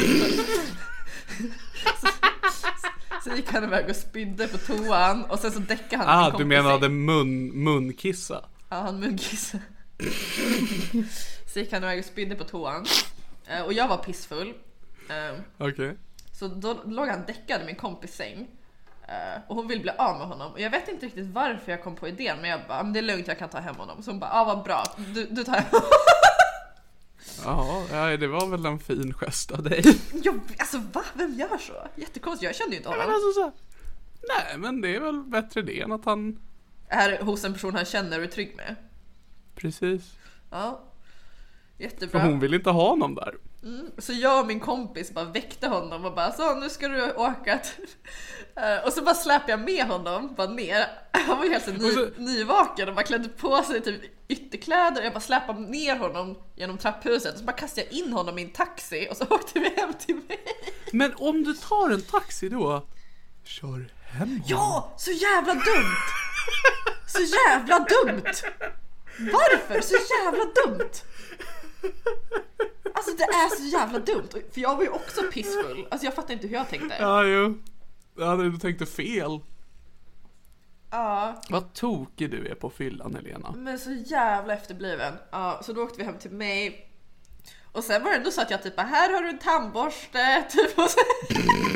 [3.24, 6.46] så gick han iväg och spydde på toan och sen så däckade han Ah, du
[6.46, 8.46] menade mun, munkissa?
[8.70, 9.63] Ja, han munkissade.
[11.54, 12.86] så gick han iväg och spydde på toan.
[13.48, 14.54] Eh, Och jag var pissfull.
[15.10, 15.98] Eh, Okej.
[16.39, 18.48] Så då låg han däckad i min kompis säng.
[19.10, 20.52] Eh, Och hon vill bli av med honom.
[20.52, 22.93] Och jag vet inte riktigt varför jag kom på idén men jag bara, "Ah, men
[22.93, 24.04] det är lugnt jag kan ta hem honom.
[24.04, 25.89] Så hon bara, ja ah, vad bra, du, du tar hem honom.
[27.91, 29.84] Ja, det var väl en fin gest av dig.
[30.24, 31.04] Jag, alltså va?
[31.13, 31.74] Vem gör så?
[31.95, 33.13] Jättekonstigt, jag kände ju inte Men honom.
[33.15, 33.52] alltså så,
[34.28, 36.39] nej men det är väl bättre det än att han,
[36.88, 38.76] Är hos en person han känner och är trygg med.
[39.56, 40.13] precis.
[40.52, 40.82] Ja.
[41.78, 42.22] För Jättebra.
[42.22, 43.36] hon vill inte ha honom där.
[43.98, 47.58] Så jag och min kompis bara väckte honom och bara så nu ska du åka.
[47.58, 47.88] till-"
[48.56, 50.86] Eh, Och så bara släpade jag med honom bara ner.
[51.12, 54.02] Han var ju helt så ny, Och så- nyvaken och bara klädde på sig typ
[54.28, 55.02] ytterkläder.
[55.02, 58.41] Jag bara släpade ner honom genom trapphuset och så bara kastade jag in honom i
[58.43, 60.39] en taxi och så åkte vi hem till mig.
[60.91, 62.88] Men om du tar en taxi då,
[63.43, 65.95] kör hem Ja, så jävla dumt!
[67.08, 68.34] Så jävla dumt!
[69.19, 70.89] Varför så jävla dumt?
[72.99, 75.88] Alltså det är så jävla dumt, för jag var ju också pissfull.
[75.91, 76.95] Alltså jag fattar inte hur jag tänkte.
[76.99, 77.57] Ja, jo.
[78.17, 79.39] Ja, du tänkte fel.
[80.91, 83.51] Ja, Vad tokig du är på fyllan, Helena.
[83.57, 85.13] men så jävla efterbliven.
[85.31, 86.89] Ja, så då åkte vi hem till mig.
[87.71, 90.77] Och sen var det ändå så att jag typ här har du en tandborste, typ.
[90.79, 90.99] Och, så,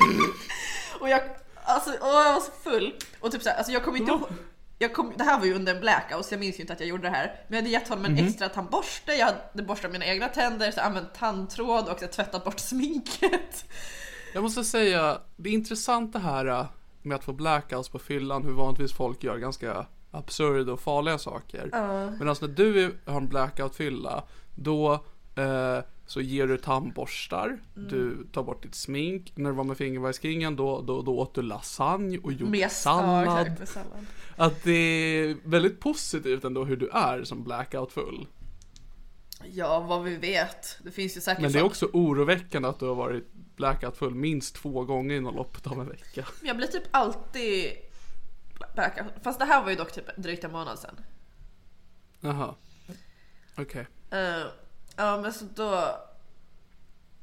[0.99, 1.21] och jag,
[1.63, 2.95] alltså, och jag var så full.
[3.19, 4.27] Och typ så här, alltså jag kommer inte ihåg.
[4.84, 6.80] Jag kom, det här var ju under en blackout så jag minns ju inte att
[6.80, 7.41] jag gjorde det här.
[7.48, 10.80] Men jag hade gett honom en extra tandborste, jag hade borstat mina egna tänder, så
[10.80, 13.65] jag använt tandtråd och tvättat bort sminket.
[14.34, 16.65] Jag måste säga, det är intressant det här äh,
[17.02, 21.69] med att få blackouts på fyllan, hur vanligtvis folk gör ganska absurda och farliga saker.
[22.19, 24.24] Medan när du har en blackout-fylla,
[24.56, 25.06] då
[26.06, 29.32] så ger du tandborstar, du tar bort ditt smink.
[29.36, 32.69] När du var med fingerbajskingen då, då, då åt du lasagne och gjorde Med ja,
[32.69, 33.41] sallad.
[33.41, 34.06] exakt, med sallad.
[34.36, 38.28] Att det är väldigt positivt ändå hur du är som blackout-full.
[39.52, 40.78] Ja, vad vi vet.
[40.84, 44.56] Det finns ju säkert Men det är också oroväckande att du har varit blackout-full minst
[44.56, 46.28] två gånger inom loppet av en vecka.
[46.41, 47.72] Jag blir typ alltid
[48.74, 49.13] blackout.
[49.24, 50.96] Fast det här var ju dock typ drygt en månad sedan.
[52.19, 52.56] Jaha.
[53.58, 53.88] Okej.
[54.12, 54.43] Eh,
[54.95, 55.99] ja men så då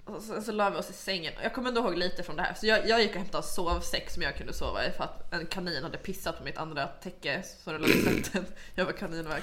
[0.04, 1.33] och så, så la vi oss i sängen.
[1.42, 2.54] Jag kommer ändå ihåg lite från det här.
[2.54, 5.46] Så jag, jag gick och hämtade sovsäck som jag kunde sova i för att en
[5.46, 7.42] kanin hade pissat på mitt andra täcke.
[7.64, 8.44] Så det låg i tvätten.
[8.74, 9.42] Jag var kaninväg.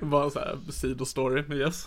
[0.00, 1.86] Bara så här sidostory med Jess.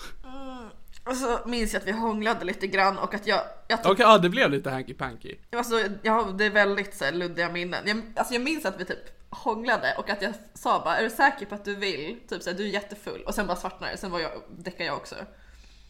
[1.06, 3.42] Och så minns jag att vi hånglade lite grann och att jag...
[3.68, 5.36] jag Okej, ja det blev lite hanky panky.
[5.56, 7.84] Alltså, jag, det är väldigt så här, luddiga minnen.
[7.86, 11.10] Jag, alltså, jag minns att vi typ hånglade och att jag sa bara är du
[11.10, 12.20] säker på att du vill?
[12.30, 13.22] Typ såhär, du är jättefull.
[13.22, 13.98] Och sen bara svartnade det.
[13.98, 15.16] Sen var jag, däckade jag också.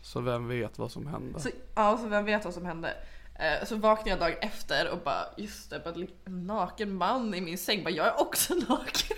[0.01, 1.39] Så vem vet vad som hände.
[1.39, 2.93] Så, ja, så vem vet vad som hände.
[3.39, 5.93] Eh, Så vaknade jag dagen efter och bara just det, bara
[6.25, 7.83] en naken man i min säng.
[7.83, 9.17] Bara, jag är också naken.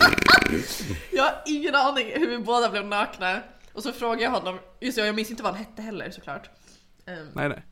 [1.12, 3.42] jag har ingen aning hur vi båda blev nakna.
[3.72, 6.50] Och så frågade jag honom, just det, jag minns inte vad han hette heller såklart.
[7.06, 7.62] Ehm, Nej nej.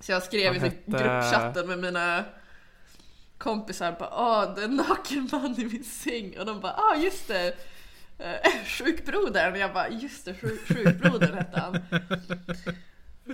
[0.00, 2.24] Så jag skrev i Han så hette- gruppchatten med mina
[3.38, 6.96] kompisar bara åh det är en naken man i min säng och de bara ah
[6.96, 7.54] just det
[8.18, 11.72] Eh, Sjukbrodern och jag bara just det sjuk, sjukbrodern hette han.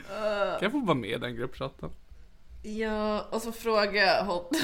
[0.09, 1.91] Kan jag få vara med i den gruppchatten?
[2.63, 4.45] Ja och så frågade jag honom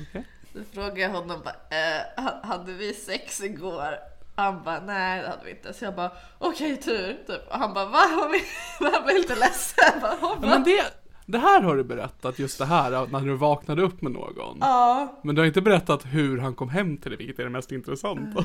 [0.00, 0.24] Okej.
[0.52, 3.94] Så frågade jag honom bara, eh, ha- hade vi sex igår?
[4.36, 5.72] Han bara, nej det hade vi inte.
[5.72, 7.12] Så jag bara, okej tur.
[7.26, 7.48] Typ.
[7.50, 7.98] Och han bara, va?
[8.78, 10.00] Han blev lite ledsen.
[10.00, 10.84] Bara, men det,
[11.26, 14.58] det här har du berättat, just det här när du vaknade upp med någon.
[14.60, 17.50] Ja, Men du har inte berättat hur han kom hem till dig, vilket är det
[17.50, 18.44] mest intressanta.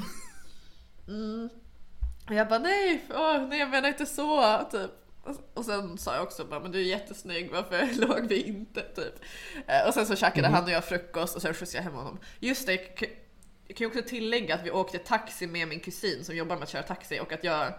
[2.28, 4.92] Och jag bara nej, åh, nej jag menar inte så typ.
[5.54, 9.14] Och- sen sa jag också bara, men du är jättesnygg, varför låg vi inte typ?
[9.68, 12.20] Eh, Och sen så käkade han och jag frukost och sen skjutsade jag hem honom.
[12.40, 12.78] Just det,
[13.72, 16.64] jag kan ju också tillägga att vi åkte taxi med min kusin som jobbar med
[16.64, 17.74] att köra taxi och att jag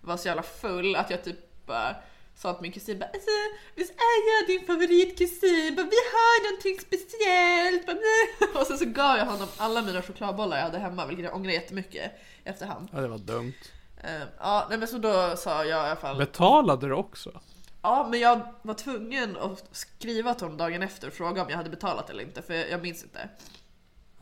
[0.00, 1.96] var så jävla full att jag typ bara
[2.34, 3.30] sa till min kusin bara, alltså,
[3.74, 5.74] visst är jag din favoritkusin?
[5.76, 7.86] Bara, vi har någonting speciellt.
[7.86, 11.34] Bara, och sen så gav jag honom alla mina chokladbollar jag hade hemma vilket jag
[11.34, 12.12] ångrar jättemycket
[12.44, 12.88] efterhand.
[12.92, 13.54] Ja, det var dumt.
[14.02, 16.16] Eh, ja, nej, men så då sa jag i alla fall.
[16.16, 17.40] Betalade du också?
[17.82, 21.56] Ja, men jag var tvungen att skriva till honom dagen efter och fråga om jag
[21.56, 23.28] hade betalat eller inte, för jag minns inte.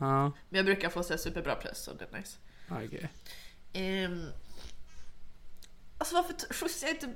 [0.03, 2.37] Ja, Men jag brukar få så superbra pris, så det är nice.
[2.69, 3.09] okej.
[4.05, 4.25] Um,
[5.97, 7.13] alltså varför skjutsade jag inte...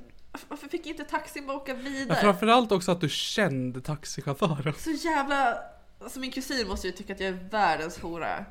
[0.47, 2.21] Varför fick inte taxin bara åka Men vidare?
[2.21, 4.73] framförallt också att du kände taxichauffören.
[4.73, 5.59] Så jävla...
[5.99, 8.45] Alltså min kusin måste ju tycka att jag är världens hora.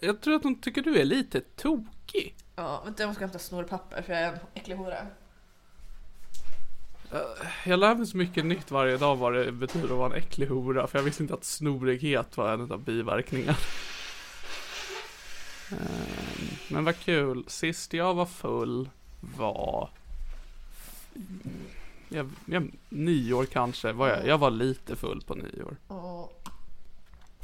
[0.00, 2.36] Jag tror att de tycker du är lite tokig.
[2.56, 5.06] Ja, vänta jag måste hämta snorpapper för jag är en äcklig hora.
[7.12, 10.22] Eh, jag lär mig så mycket nytt varje dag vad det betyder att vara en
[10.22, 10.86] äcklig hora.
[10.86, 13.56] För jag visste inte att snorighet var en av biverkningarna.
[15.72, 15.78] Eh,
[16.68, 17.44] men vad kul.
[17.46, 18.90] Sist jag var full
[19.20, 19.90] var...
[22.08, 23.92] Jag, jag, nyår kanske.
[23.92, 25.76] Var jag, jag var lite full på nyår.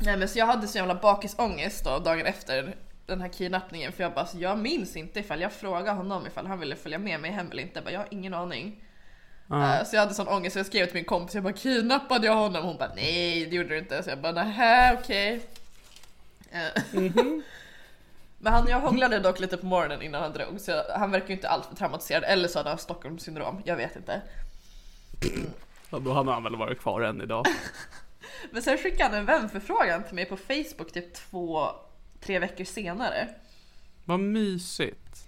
[0.05, 4.03] Nej men så jag hade så jävla bakisångest då dagen efter den här kidnappningen för
[4.03, 7.21] jag bara så jag minns inte ifall jag frågade honom ifall han ville följa med
[7.21, 7.75] mig hem eller inte.
[7.75, 8.81] Jag, bara, jag har ingen aning.
[9.53, 12.27] Eh, Så jag hade sån ångest så jag skrev till min kompis, jag bara kidnappade
[12.27, 12.65] jag honom?
[12.65, 14.03] Hon bara nej det gjorde du inte.
[14.03, 15.41] Så jag bara nähä okej.
[16.51, 16.83] Eh,
[18.39, 21.35] Men han, jag hånglade dock lite på morgonen innan han drog så han verkar ju
[21.35, 24.21] inte alltför traumatiserad eller så hade han Stockholmssyndrom, jag vet inte.
[25.91, 27.47] Ja, då hade han väl varit kvar än idag.
[28.51, 31.69] Men sen skickade han en vänförfrågan till mig på Facebook typ två,
[32.21, 33.29] tre veckor senare.
[34.05, 35.25] Vad mysigt.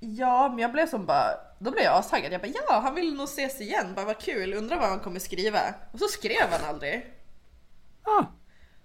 [0.00, 2.32] Ja, men jag blev som bara, då blev jag astaggad.
[2.32, 5.20] Jag bara ja, han vill nog ses igen, bara vad kul, undrar vad han kommer
[5.20, 5.74] skriva.
[5.92, 7.12] Och så skrev han aldrig.
[8.02, 8.24] Ah,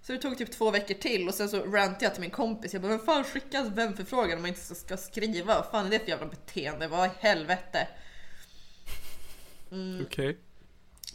[0.02, 2.74] Så det tog typ två veckor till och sen så rantade jag till min kompis.
[2.74, 5.56] Jag bara, vem fan skickar en vänförfrågan om man inte ska skriva?
[5.56, 6.88] Vad fan är det för jävla beteende?
[6.88, 7.88] Vad i helvete?
[10.06, 10.38] okej.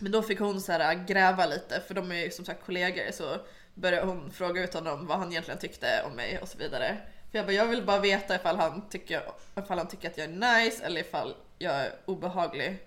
[0.00, 3.12] Men då fick hon så här gräva lite, för de är ju som sagt kollegor.
[3.12, 3.36] Så
[3.74, 6.96] började hon fråga ut honom vad han egentligen tyckte om mig och så vidare.
[7.30, 9.22] För jag bara, jag vill bara veta ifall han tycker,
[9.58, 12.78] ifall han tycker att jag är nice eller ifall jag är obehaglig.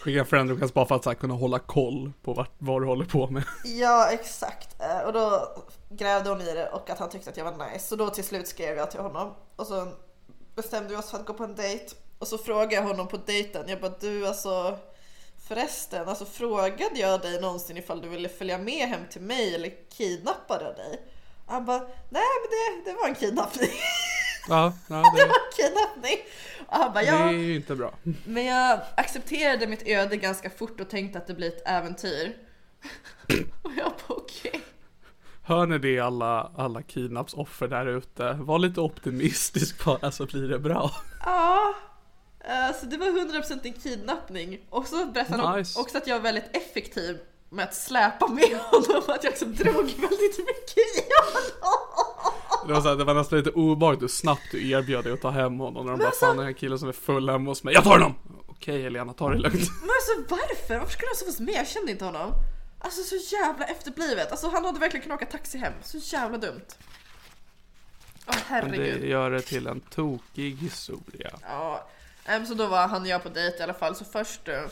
[0.00, 2.86] Skicka friend request bara för att så här, kunna hålla koll på vart, vad du
[2.86, 3.42] håller på med.
[3.64, 4.80] Ja, exakt.
[4.82, 5.48] Eh, Och då
[5.90, 7.86] grävde hon i det och att han tyckte att jag var nice.
[7.86, 9.34] Så då till slut skrev jag till honom.
[9.56, 9.88] Och så
[10.54, 11.94] bestämde vi oss för att gå på en dejt.
[12.18, 13.68] Och så frågade jag honom på dejten.
[13.68, 14.78] Jag bara, du alltså
[15.48, 19.72] förresten, alltså frågade jag dig någonsin ifall du ville följa med hem till mig eller
[19.90, 21.00] kidnappade jag dig?
[21.46, 21.88] Han bara, nej
[22.40, 22.50] men
[22.84, 23.70] det, det var en kidnappning.
[24.48, 26.16] Ja, ja det det, var kidnappning.
[26.66, 27.28] Och han bara, det ja.
[27.28, 27.94] är ju inte bra.
[28.24, 32.36] Men jag accepterade mitt öde ganska fort och tänkte att det blir ett äventyr.
[33.62, 34.60] och jag bara okej.
[35.44, 38.32] Hör ni det alla, alla kidnappsoffer där ute?
[38.32, 40.90] Var lite optimistisk bara så blir det bra.
[41.24, 41.74] Ja,
[42.80, 44.60] så det var 100% en kidnappning.
[44.70, 45.80] Och så berättade han Nice.
[45.80, 49.02] också att jag var väldigt effektiv med att släpa med honom.
[49.08, 51.91] Att jag också drog väldigt mycket i honom.
[52.66, 55.20] Det var, så här, det var nästan lite obehagligt hur snabbt du erbjöd dig att
[55.20, 55.84] ta hem honom.
[55.86, 57.74] När de bara, alltså- fan den här killen som är full hemma hos mig.
[57.74, 58.14] Jag tar honom!
[58.46, 59.54] Okej Helena, ta det lugnt.
[59.80, 60.78] Men alltså varför?
[60.78, 61.54] Varför skulle han så vara med?
[61.54, 62.32] Jag kände inte honom.
[62.78, 64.30] Alltså så jävla efterblivet.
[64.30, 65.72] Alltså han hade verkligen kunnat åka taxi hem.
[65.82, 66.60] Så jävla dumt.
[68.26, 69.00] Åh Men herregud.
[69.00, 71.30] det gör det till en tokig historia.
[71.42, 71.88] Ja,
[72.24, 73.96] em, så då var han och jag på dejt i alla fall.
[73.96, 74.62] Så först eh,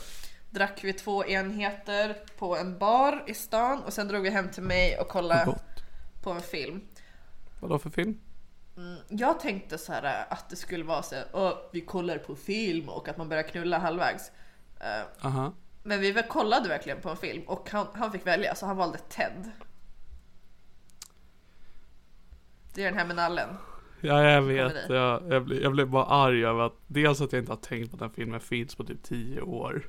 [0.50, 4.62] drack vi två enheter på en bar i stan och sen drog vi hem till
[4.62, 5.82] mig och kollade Gott.
[6.22, 6.80] på en film.
[7.60, 8.20] Vadå för film?
[9.08, 12.88] Jag tänkte så här eh, att det skulle vara så "Åh, vi kollar på film
[12.88, 14.30] och att man börjar knulla halvvägs.
[14.80, 15.52] Eh, Aha.
[15.82, 18.98] Men vi kollade verkligen på en film och han, han fick välja så han valde
[18.98, 19.50] Ted.
[22.74, 23.48] Det är den här med nallen.
[24.00, 27.42] Ja jag vet, jag, jag, blev, jag blev bara arg över att dels att jag
[27.42, 29.82] inte har tänkt på att den filmen finns på typ 10 år.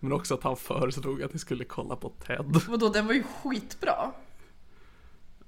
[0.00, 2.56] Men också att han föreslog att vi skulle kolla på Ted.
[2.68, 4.12] Vadå den var ju skitbra.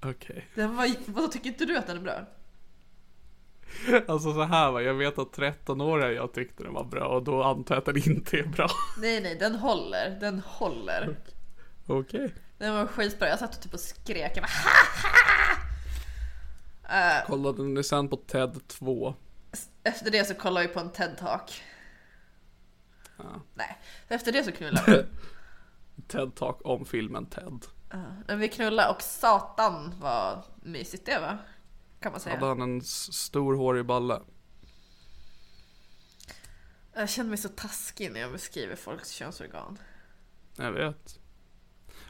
[0.02, 0.46] Okej.
[0.54, 2.26] Den var, tycker inte du att den är bra?
[4.08, 7.42] Alltså så här va, jag vet att 13-åriga jag tyckte den var bra och då
[7.42, 8.68] antar jag att den inte är bra.
[8.98, 11.16] Nej nej den håller, den håller.
[11.86, 12.34] Okej.
[12.58, 14.32] Den var skitbra, jag satt och typ och skrek.
[14.34, 14.48] Jag bara,
[16.86, 17.20] ha!
[17.20, 19.14] Eh, Kollade ni sen på Ted 2?
[19.82, 21.62] Efter det så kollade vi på en TED-talk.
[23.16, 23.42] Ja.
[23.54, 25.04] Nej, efter det så knullade vi.
[26.08, 27.66] TED-talk om filmen Ted.
[28.26, 31.38] Men vi knullade och satan vad mysigt det var.
[32.00, 32.34] Kan man säga.
[32.34, 34.20] Hade han en stor hårig balle?
[36.92, 39.78] Jag känner mig så taskig när jag beskriver folks könsorgan.
[40.56, 41.18] Jag vet.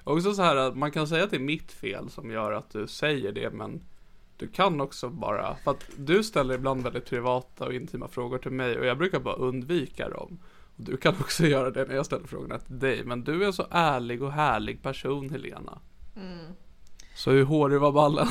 [0.05, 2.71] Också så här att man kan säga att det är mitt fel som gör att
[2.71, 3.85] du säger det men
[4.37, 8.51] du kan också bara, för att du ställer ibland väldigt privata och intima frågor till
[8.51, 10.38] mig och jag brukar bara undvika dem.
[10.85, 13.53] Du kan också göra det när jag ställer frågorna till dig men du är en
[13.53, 15.81] så ärlig och härlig person Helena.
[17.14, 18.29] Så hur hårig var ballen?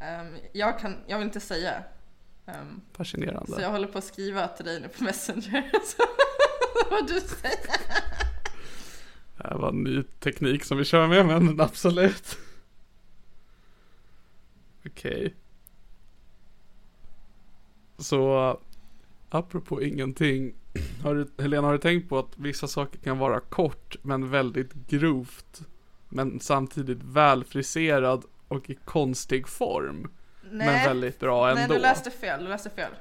[0.00, 1.84] Ehm, jag, kan, jag vill inte säga.
[2.46, 3.52] Ehm, Fascinerande.
[3.52, 5.70] så jag håller på att skriva till dig nu på Messenger.
[6.90, 7.66] Vad du säger.
[9.36, 12.38] Det här var en ny teknik som vi kör med men absolut.
[14.86, 15.34] Okej.
[17.98, 18.58] Så
[19.30, 20.54] apropå ingenting.
[21.02, 24.74] Har du, Helena har du tänkt på att vissa saker kan vara kort men väldigt
[24.74, 25.60] grovt.
[26.08, 30.10] Men samtidigt välfriserad och i konstig form.
[30.50, 31.60] Men väldigt bra ändå.
[31.60, 32.42] Nej, du läste fel.
[32.42, 32.92] Du läste fel.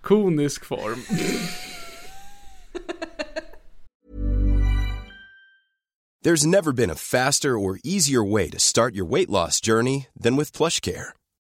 [0.00, 1.02] Konisk form.
[6.24, 10.36] There's never been a faster or easier way to start your weight loss journey than
[10.36, 11.12] with PlushCare.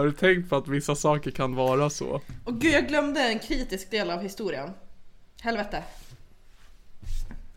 [0.00, 2.20] Har du tänkt på att vissa saker kan vara så?
[2.44, 4.70] Och gud, jag glömde en kritisk del av historien.
[5.40, 5.82] Helvete.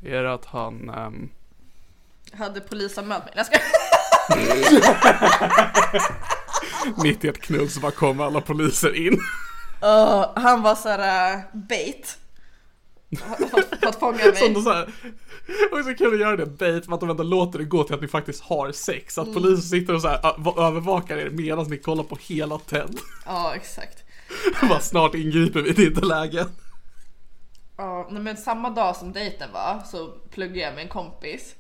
[0.05, 0.89] Är det att han...
[0.89, 1.29] ehm,
[2.33, 3.33] Hade polisanmält mig.
[3.35, 3.59] Jag ska...
[7.03, 9.19] mitt i ett knull så bara kommer alla poliser in.
[9.81, 12.17] Åh, han var såhär uh, bait.
[13.15, 14.35] För, att fånga mig.
[14.35, 14.93] Som de så här,
[15.71, 17.95] och så kul att göra det bait för att de ändå låter det gå till
[17.95, 19.17] att ni faktiskt har sex.
[19.17, 20.19] Att polisen sitter och så här,
[20.67, 22.97] övervakar er medan ni kollar på hela Ted.
[23.25, 24.03] Ja, exakt.
[24.69, 26.45] Bara snart ingriper vi, det är inte läge.
[27.77, 31.55] Ja, men samma dag som dejten var så pluggade jag med en kompis.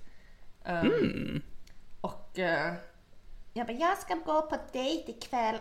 [0.65, 1.41] Ehm,
[2.01, 2.73] Och eh,
[3.53, 5.55] jag bara, jag ska gå på dejt ikväll.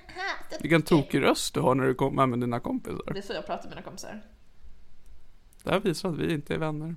[0.60, 3.12] Vilken tokig röst du har när du kommer med dina kompisar.
[3.12, 4.22] Det är så jag pratar med mina kompisar.
[5.64, 6.96] Det här visar att vi inte är vänner.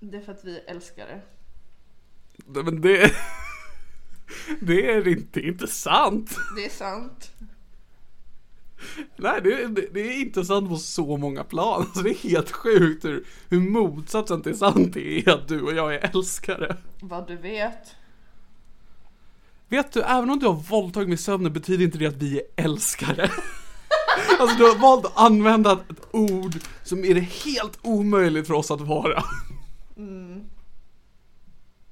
[0.00, 1.20] Det är för att vi älskar det.
[2.46, 3.12] Nej, Men det...
[4.60, 6.36] Det är inte intressant.
[6.56, 7.32] Det är sant.
[9.16, 11.80] Nej, det, det, det är intressant på så många plan.
[11.80, 15.74] Alltså det är helt sjukt hur, hur motsatsen till sant det är att du och
[15.74, 16.76] jag är älskare.
[17.00, 17.96] Vad du vet.
[19.68, 22.38] Vet du, även om du har våldtagit mig i sömnen betyder inte det att vi
[22.38, 23.30] är älskare.
[24.44, 28.70] Alltså du har valt att använda ett ord som är det helt omöjligt för oss
[28.70, 29.22] att vara.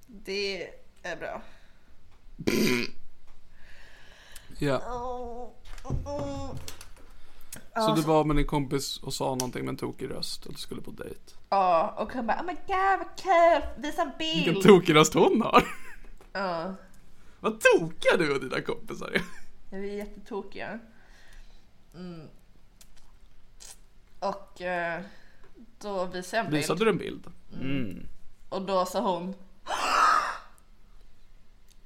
[0.06, 0.62] Det
[1.02, 1.42] är bra.
[4.58, 4.80] Ja.
[7.74, 10.58] Så du var med din kompis och sa någonting med en tokig röst och du
[10.58, 11.20] skulle på dejt.
[11.48, 14.66] Ja, och han bara oh my god vad kul, visa en Vilken bild.
[14.66, 15.64] tokig röst hon har.
[16.32, 16.74] Ja,
[17.40, 19.22] Vad tokiga du och dina kompisar är.
[19.78, 20.78] vi är jättetokiga.
[21.94, 22.28] Mm.
[24.22, 25.00] Och eh,
[25.78, 26.62] då visade jag en bild.
[26.62, 27.26] Visade du en bild?
[27.54, 28.06] Mm.
[28.48, 29.34] Och då sa hon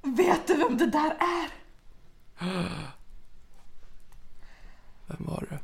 [0.01, 1.49] Vet du vem det där är?
[5.07, 5.59] Vem var det?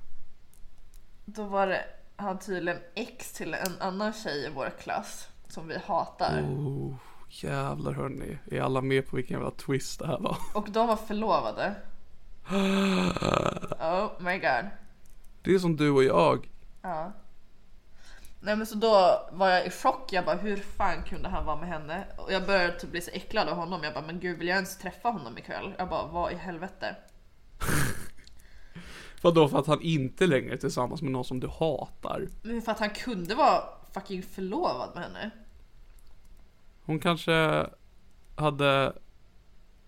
[1.26, 5.78] Då var det han tydligen ex till en annan tjej i vår klass som vi
[5.78, 6.42] hatar.
[6.42, 6.96] Oh,
[7.30, 8.38] jävlar hörni.
[8.52, 10.38] Är alla med på vilken jävla twist det här var?
[10.56, 11.76] Och de var förlovade.
[13.80, 14.66] Oh my god.
[15.42, 16.50] Det är som du och jag.
[16.84, 17.12] Ja.
[18.42, 20.14] Nej men så då var jag i chock.
[20.14, 22.08] Jag bara hur fan kunde han vara med henne?
[22.18, 23.84] Och jag började typ bli så äcklad av honom.
[23.84, 25.74] Jag bara men gud vill jag ens träffa honom ikväll?
[25.78, 26.96] Jag bara vad i helvete?
[29.22, 32.28] Vadå för att han inte längre är tillsammans med någon som du hatar?
[32.42, 33.64] Men för att han kunde vara
[33.94, 35.32] fucking förlovad med henne.
[36.86, 37.68] Hon kanske
[38.36, 38.94] hade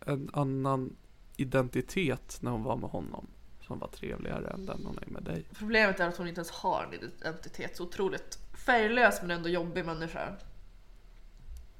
[0.06, 0.96] en annan
[1.38, 3.28] identitet när hon var med honom.
[3.68, 5.46] Som var trevligare än den hon är med dig.
[5.58, 7.78] Problemet är att hon inte ens har en identitet.
[7.78, 10.34] Så otroligt färglös men ändå jobbig människa.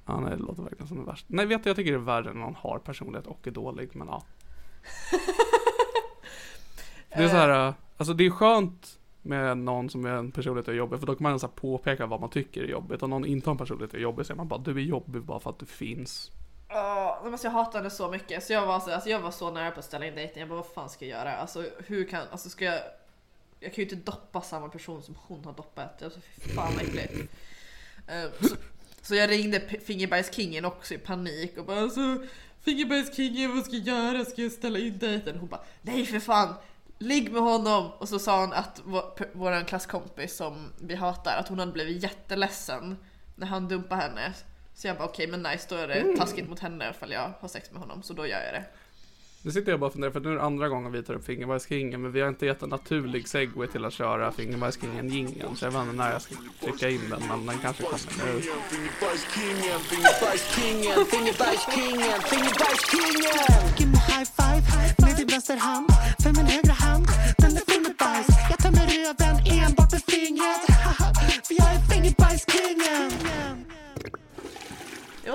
[0.06, 1.26] Ja, nej, det låter verkligen som det värsta.
[1.30, 3.90] Nej, vet du, jag tycker det är värre när någon har personlighet och är dålig,
[3.96, 4.24] men ja.
[7.10, 10.68] Det är så här, äh, alltså det är skönt med någon som är en personlighet
[10.68, 13.04] är jobbig, för då kan man här påpeka vad man tycker är jobbigt.
[13.04, 15.22] Om någon inte har en personlighet är jobbig, så är man bara, du är jobbig
[15.22, 16.32] bara för att du finns.
[16.70, 19.52] Oh, alltså jag hatade henne så mycket så jag var så, alltså jag var så
[19.52, 20.40] nära på att ställa in dejten.
[20.40, 21.36] Jag bara vad fan ska jag göra?
[21.36, 22.82] Alltså hur kan, alltså ska jag
[23.60, 26.04] Jag kan ju inte doppa samma person som hon har doppat.
[26.04, 27.14] Alltså fy fan vad äckligt.
[27.14, 28.56] Um, så,
[29.02, 32.18] så jag ringde Fingerbergskingen Fingerbajskingen också i panik och bara alltså
[32.62, 34.26] Fingerbajskingen vad ska jag göra?
[34.26, 35.38] Ska jag ställa in dejten?
[35.38, 36.54] Hon bara nej för fan
[36.98, 37.92] Ligg med honom!
[37.98, 39.04] Och så sa hon att vår,
[39.34, 42.98] vår klasskompis som vi hatar, att hon hade blivit jätteledsen
[43.36, 44.34] när han dumpade henne.
[44.76, 47.48] Så jag bara okej men nice, då är det taskigt mot henne ifall jag har
[47.48, 48.64] sex med honom, så då gör jag det.
[49.42, 51.26] Nu sitter jag bara och funderar, för nu är det andra gången vi tar upp
[51.26, 55.66] Fingerbajskingen, men vi har inte gett en naturlig segway till att köra Fingerbajskingen jingeln så
[55.66, 58.42] jag vet inte när jag ska trycka in den, men den kanske kommer nu.
[63.78, 64.62] Give me high five
[64.98, 65.90] med din vänster hand
[66.24, 67.08] För min högra hand,
[67.38, 68.28] den är full med bajs.
[68.50, 70.62] Jag tömmer röven enbart med fingret.
[71.48, 73.25] För jag är fingerbajskingen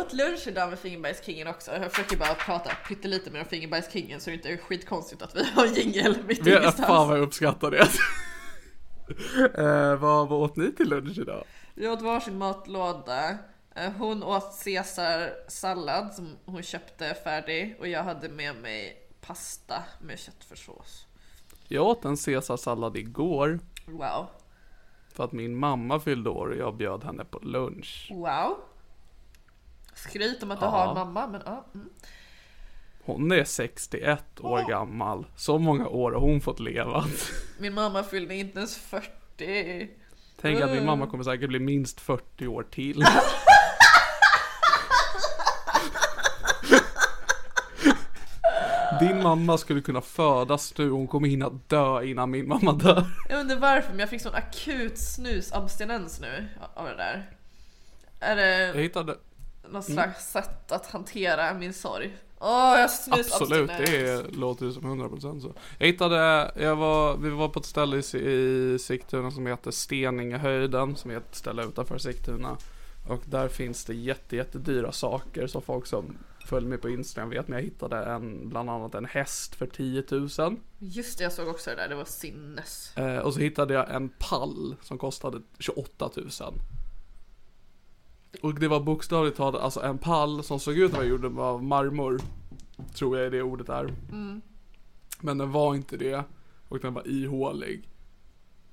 [0.01, 1.73] åt lunch idag med Fingerbajskingen också.
[1.73, 5.67] Jag försöker bara prata pyttelite med Fingerbajskingen så det inte är skitkonstigt att vi har
[5.67, 6.87] en jingel mitt Vi, ingenstans.
[6.87, 7.79] fan vad jag uppskattar det.
[9.59, 11.45] eh, vad, vad åt ni till lunch idag?
[11.75, 13.39] Vi åt varsin matlåda.
[13.77, 20.19] Eh, Hon åt caesarsallad som hon köpte färdig och jag hade med mig pasta med
[20.19, 21.07] köttfärssås.
[21.69, 24.27] Jag åt en caesarsallad igår Wow.
[25.13, 28.09] för att min mamma fyllde år och jag bjöd henne på lunch.
[28.15, 28.57] Wow.
[30.09, 30.71] Skryt om att du Ja.
[30.71, 31.67] har en mamma men ja.
[31.75, 31.89] Mm.
[33.05, 35.27] Hon är 61 år gammal.
[35.37, 37.05] Så många år har hon fått leva.
[37.59, 39.91] Min mamma fyllde inte ens 40.
[40.41, 43.05] Tänk att min mamma kommer säkert bli minst 40 år till.
[49.01, 53.05] Din mamma skulle kunna födas nu hon kommer hinna dö innan min mamma dör.
[53.29, 57.31] Jag undrar varför men jag fick sån akut snusabstinens nu av det där.
[58.21, 59.17] Är Jag det hittade,
[59.73, 62.17] något slags sätt att hantera min sorg?
[62.43, 65.55] Åh, jag absolut, det är, låter ju som 100% så.
[65.79, 70.97] Jag hittade, jag var, vi var på ett ställe i, i Sigtuna som heter Steningehöjden,
[70.97, 72.57] som är ett ställe utanför Sigtuna.
[73.09, 76.17] Och där finns det jätte, jättedyra saker som folk som
[76.47, 77.49] följer mig på Instagram vet.
[77.49, 80.57] Men jag hittade en, bland annat en häst för 10 000.
[80.79, 81.89] Just det, jag såg också det där.
[81.89, 82.97] Det var sinnes.
[82.97, 86.31] Eh, och så hittade jag en pall som kostade 28 000.
[88.43, 91.65] Och det var bokstavligt talat alltså en pall som såg ut att vara gjord av
[91.65, 92.21] marmor.
[92.95, 93.95] Tror jag är det ordet är.
[95.21, 96.25] Men den var inte det.
[96.69, 97.89] Och den var ihålig.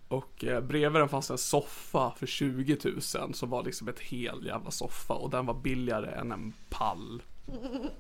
[0.08, 4.46] Och eh, bredvid den fanns en soffa för 20 000 som var liksom ett hel
[4.46, 5.14] jävla soffa.
[5.14, 7.22] Och den var billigare än en pall.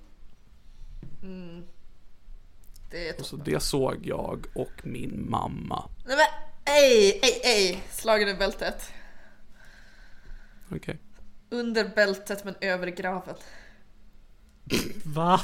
[2.91, 5.89] Det är Och så det såg jag och min mamma.
[6.05, 6.25] Nej men,
[6.75, 7.83] ej, ej, ej!
[7.91, 8.91] Slagen i bältet.
[10.71, 10.99] Okej.
[11.49, 13.35] Under bältet men över graven.
[15.03, 15.41] Va?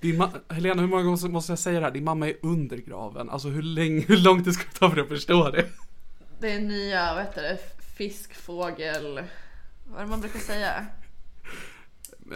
[0.00, 1.92] Din ma- Helena, hur många gånger måste jag säga det här?
[1.92, 3.30] Din mamma är under graven.
[3.30, 5.66] Alltså hur, länge, hur långt det ska ta för att förstå det?
[6.40, 7.58] Det är nya, vad heter det,
[7.96, 9.22] fisk, fågel...
[9.86, 10.86] Vad är det man brukar säga?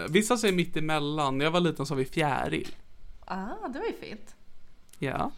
[0.09, 1.39] Vissa säger mitt emellan.
[1.39, 2.77] När jag var liten sa vi fjäril.
[3.25, 4.35] Ah, det var ju fint.
[4.99, 5.33] Ja.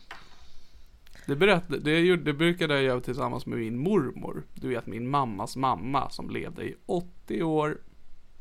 [1.27, 4.43] Det, berätt, det, det brukade jag göra tillsammans med min mormor.
[4.55, 7.79] Du vet min mammas mamma som levde i 80 år.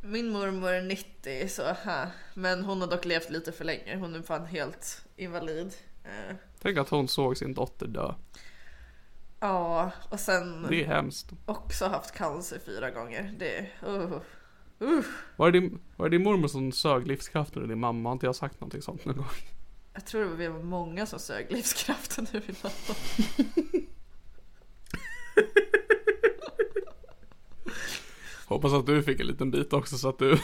[0.01, 2.07] Min mormor är 90 så ha.
[2.33, 3.97] Men hon har dock levt lite för länge.
[3.97, 5.73] Hon är fan helt invalid.
[6.03, 8.13] Eh, Tänk att hon såg sin dotter dö.
[9.39, 11.31] Ja, och sen Det är hemskt.
[11.45, 13.33] också haft cancer fyra gånger.
[13.39, 14.11] Det, uh,
[14.81, 15.03] uh.
[15.36, 18.09] Var det din, var det din mormor som sög livskraften ur din mamma?
[18.09, 19.25] Har inte jag sagt någonting sånt någon gång?
[19.95, 22.95] Jag tror det var många som sög livskraften ur min mamma.
[28.47, 30.37] Hoppas att du fick en liten bit också så att du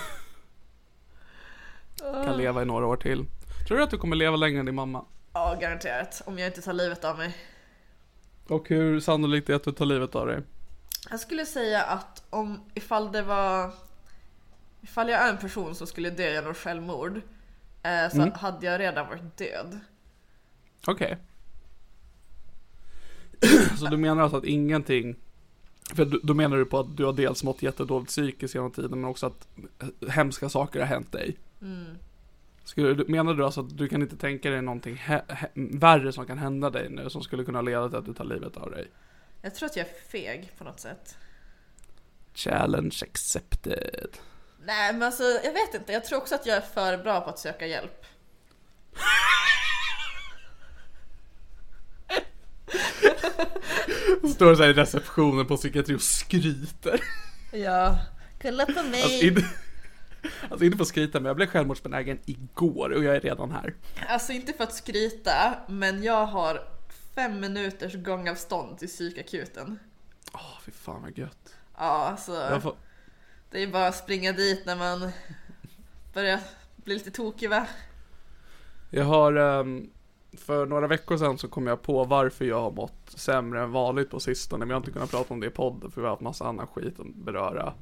[1.97, 3.25] kan leva i några år till.
[3.67, 5.05] Tror du att du kommer leva längre än din mamma?
[5.33, 6.21] Ja, garanterat.
[6.25, 7.37] Om jag inte tar livet av mig.
[8.47, 10.41] Och hur sannolikt är det att du tar livet av dig?
[11.09, 13.73] Jag skulle säga att om ifall det var
[14.81, 17.21] Ifall jag är en person som skulle dö genom självmord
[17.83, 18.31] eh, så Mm.
[18.33, 19.79] hade jag redan varit död.
[20.87, 21.17] Okej.
[23.79, 25.15] Så du menar alltså att ingenting
[25.95, 29.05] för då- menar du på att du har dels mått jättedåligt psykiskt genom tiden men
[29.05, 29.47] också att
[30.09, 31.37] hemska saker har hänt dig.
[32.63, 36.11] Skulle, du- menar du alltså att du kan inte tänka dig någonting he, he, värre
[36.11, 38.71] som kan hända dig nu som skulle kunna leda till att du tar livet av
[38.71, 38.87] dig?
[39.41, 41.17] Jag tror att jag är feg på något sätt.
[42.33, 44.17] Challenge accepted.
[44.63, 47.29] Nej men alltså jag vet inte, jag tror också att jag är för bra på
[47.29, 48.05] att söka hjälp.
[54.35, 57.01] Står så här i receptionen på psykiatri och skryter.
[57.51, 57.99] Ja,
[58.41, 59.03] kolla på mig.
[59.03, 59.45] Alltså inte,
[60.49, 63.73] alltså inte på att skryta men jag blev självmordsbenägen igår och jag är redan här.
[64.07, 66.67] Alltså inte för att skryta, men jag har
[67.15, 69.79] fem minuters gångavstånd till psykakuten.
[70.33, 71.55] Åh fy fan vad gött.
[71.77, 72.75] Ja, alltså Jag får,
[73.51, 75.11] det är bara att springa dit när man
[76.13, 76.39] börjar
[76.75, 77.67] bli lite tokig va?
[78.89, 79.89] Jag har, ehm,
[80.37, 84.09] för några veckor sedan så kom jag på varför jag har mått sämre än vanligt
[84.09, 84.59] på sistone.
[84.59, 86.45] Men jag har inte kunnat prata om det i podden för vi har haft massa
[86.45, 87.73] annan skit att beröra.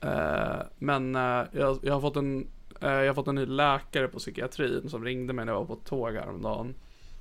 [0.00, 2.48] Eh, men eh, jag, jag, har fått en,
[2.80, 5.66] eh, jag har fått en ny läkare på psykiatrin som ringde mig när jag var
[5.66, 6.74] på ett tåg häromdagen.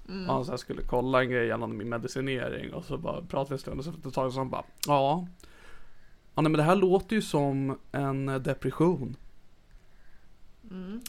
[0.07, 3.49] Och han så här skulle kolla en grej gällande min medicinering och så bara pratade
[3.49, 5.27] vi en stund och så efter ett tag så han bara Ja.
[6.36, 9.15] Ja nej, men det här låter ju som en eh, depression.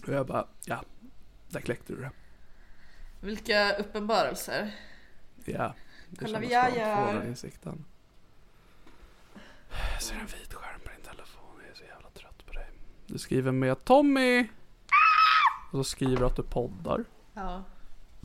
[0.07, 0.83] Och jag bara ja.
[1.49, 2.11] Där kläckte du det.
[3.20, 4.74] Vilka uppenbarelser.
[5.45, 5.74] Ja,
[6.11, 7.27] det Kolla vad jag gör.
[7.27, 7.85] insikten.
[9.93, 12.66] Jag ser en vit skärm på din telefon, jag är så jävla trött på dig.
[13.07, 14.41] Du skriver med Tommy.
[15.72, 17.05] Och så skriver att du poddar.
[17.35, 17.64] Ja.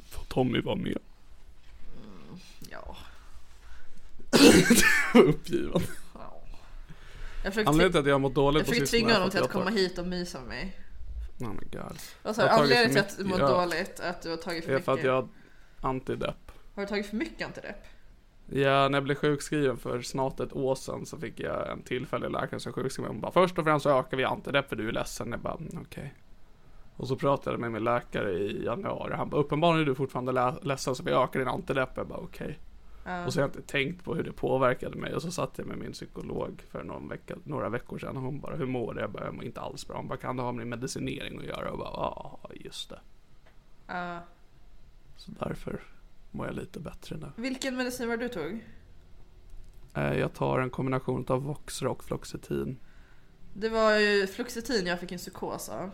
[0.09, 0.97] Får Tommy vara med?
[2.69, 2.97] Ja.
[5.19, 5.81] Uppgiven.
[5.81, 5.81] ja.
[5.81, 6.10] Jag försöker,
[7.45, 9.69] Anledningen till att jag har mått dåligt jag på sistone tvinga honom till att komma
[9.69, 10.77] hit och mysa med mig.
[11.39, 11.97] Oh my god.
[12.23, 12.47] Vad sa du?
[12.49, 14.85] Anledningen till att du mycket- mår dåligt att du har tagit för Det är mycket?
[14.85, 15.27] för att jag har
[15.89, 16.51] antidepp.
[16.75, 17.85] Har du tagit för mycket antidepp?
[18.53, 22.31] Ja, när jag blev sjukskriven för snart ett år sedan så fick jag en tillfällig
[22.31, 23.11] läkare som sjukskrev mig.
[23.13, 25.31] Hon bara, först och främst så ökar vi antidepp för du är ledsen.
[25.31, 26.13] Jag bara, "Mm, okej.
[26.97, 29.13] Och så pratade jag med min läkare i januari.
[29.15, 31.89] Han bara, uppenbarligen är du fortfarande lä- ledsen så vi ökar din antidepp.
[31.95, 32.59] Jag bara, okej.
[33.05, 33.25] Ja.
[33.25, 35.15] Och så har jag inte tänkt på hur det påverkade mig.
[35.15, 38.17] Och så satt jag med min psykolog för någon vecka, några veckor sedan.
[38.17, 38.99] Och hon bara, hur mår du?
[39.01, 39.97] Jag bara, jag mår inte alls bra.
[39.97, 41.71] Hon bara, kan det ha med din medicinering att göra?
[41.71, 42.99] Och bara, ja, just det.
[43.87, 44.19] Ja.
[45.17, 45.83] Så därför
[46.31, 47.31] mår jag lite bättre nu.
[47.35, 48.63] Vilken medicin var du tog?
[49.95, 52.77] Eh, Jag tar en kombination av Voxra och Fluoxetin.
[53.53, 55.89] Det var ju Fluoxetin jag fick en psykos av.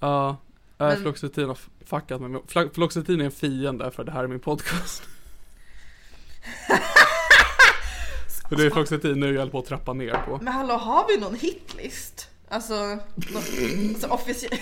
[0.00, 0.36] Ja, äh,
[0.78, 2.42] Men- Fluoxetin har fuckat med mig.
[2.74, 5.02] Fluoxetin är en fiende för det här är min podcast.
[8.48, 10.38] för det är Fluoxetin nu jag håller på att trappa ner på.
[10.42, 12.28] Men hallå, har vi någon hitlist?
[12.48, 12.74] Alltså,
[13.34, 14.58] alltså officie-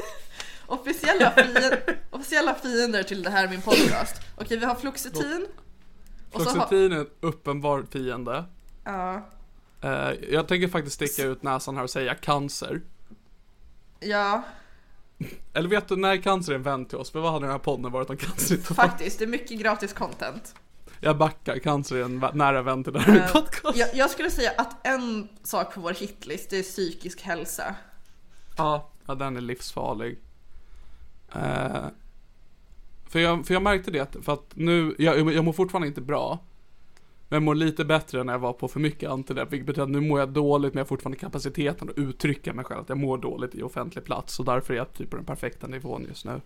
[0.66, 4.16] officiella, fiender, officiella fiender till det här är min podcast.
[4.36, 4.74] Okej, vi har.
[4.74, 5.46] Och har,
[6.30, 8.44] Fluoxetin är en uppenbar fiende.
[8.84, 9.28] ja,
[9.84, 12.80] Eh, Jag tänker faktiskt sticka ut näsan här och säga cancer.
[14.00, 14.42] ja,
[15.54, 17.10] Eller vet du när cancer är en vän till oss?
[17.10, 19.18] För vad hade den här podden varit om cancer inte faktiskt.
[19.18, 20.54] Det är mycket gratis content.
[21.04, 23.78] Jag backar, cancer är en nära vän till det här är min Eh, podcast.
[23.78, 27.74] Jag, jag skulle säga att en sak på vår hitlist det är psykisk hälsa.
[28.56, 30.18] Ja, ja den är livsfarlig.
[31.34, 31.86] Eh,
[33.06, 36.38] för, jag, för jag märkte det, för att nu, jag, jag mår fortfarande inte bra.
[37.28, 39.82] Men jag mår lite bättre än när jag var på för mycket antidepp, vilket betyder
[39.82, 42.88] att nu mår jag dåligt men jag har fortfarande kapaciteten att uttrycka mig själv, att
[42.88, 44.38] jag mår dåligt i offentlig plats.
[44.38, 46.40] Och därför är jag typ på den perfekta nivån just nu.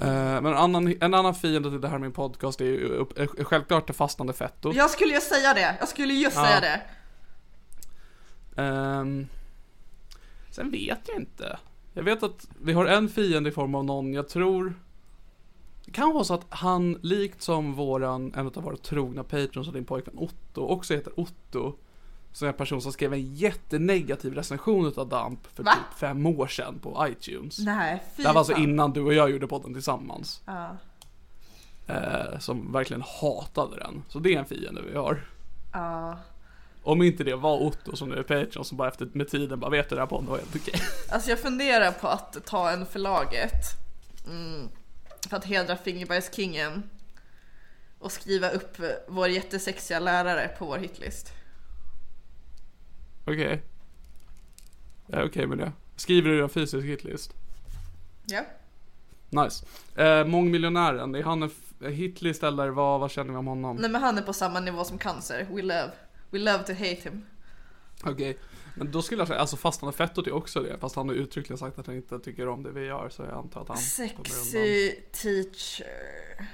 [0.00, 0.06] Eh,
[0.42, 3.04] men en annan, en annan fiende till det här med min podcast är ju
[3.44, 4.74] självklart det fastnande fettot.
[4.76, 5.76] Jag skulle ju säga det.
[5.80, 6.30] Jag skulle Ja.
[6.30, 6.80] säga det.
[8.62, 9.26] Ehm,
[10.50, 11.58] sen vet jag inte.
[11.92, 14.74] Jag vet att vi har en fiende i form av någon, jag tror
[15.84, 19.74] det kan vara så att han, likt som våran, en av våra trogna patrons och
[19.74, 21.74] din pojkvän Otto, också heter Otto.
[22.36, 25.72] Som är en person som skrev en jättenegativ recension utav Damp för Va?
[25.72, 27.58] typ fem år sedan på iTunes.
[27.58, 30.42] Nej, Det här var alltså innan du och jag gjorde podden tillsammans.
[30.46, 30.76] Ja.
[31.86, 34.02] Eh, som verkligen hatade den.
[34.08, 35.24] Så det är en fiende vi har.
[35.72, 36.18] Ja.
[36.82, 39.70] Om inte det var Otto som nu är Patreon som bara efter med tiden bara
[39.70, 40.80] vet du den här podden var helt okej.
[41.10, 43.52] Alltså jag funderar på att ta en förlaget.
[44.26, 44.68] Mm,
[45.28, 46.82] för att hedra Fingerbajskingen.
[47.98, 48.76] Och skriva upp
[49.08, 51.32] vår jättesexiga lärare på vår hitlist.
[53.26, 53.62] Okej.
[55.06, 55.72] Jag är okej med det.
[55.96, 57.34] Skriver du en fysisk hitlist?
[58.26, 58.44] Ja.
[59.30, 59.66] Nice.
[59.96, 61.50] Eh, mångmiljonären, är han en
[61.92, 63.76] hitlist eller vad, vad känner vi om honom?
[63.76, 65.46] Nej men han är på samma nivå som cancer.
[65.50, 65.90] We love.
[66.30, 67.26] We love to hate him.
[68.04, 68.38] Okej.
[68.74, 70.78] Men då skulle jag säga, alltså fastande fettot är också det.
[70.78, 73.08] Fast han har uttryckligen sagt att han inte tycker om det vi gör.
[73.08, 73.76] Så jag antar att han.
[73.76, 76.48] Sexy teacher.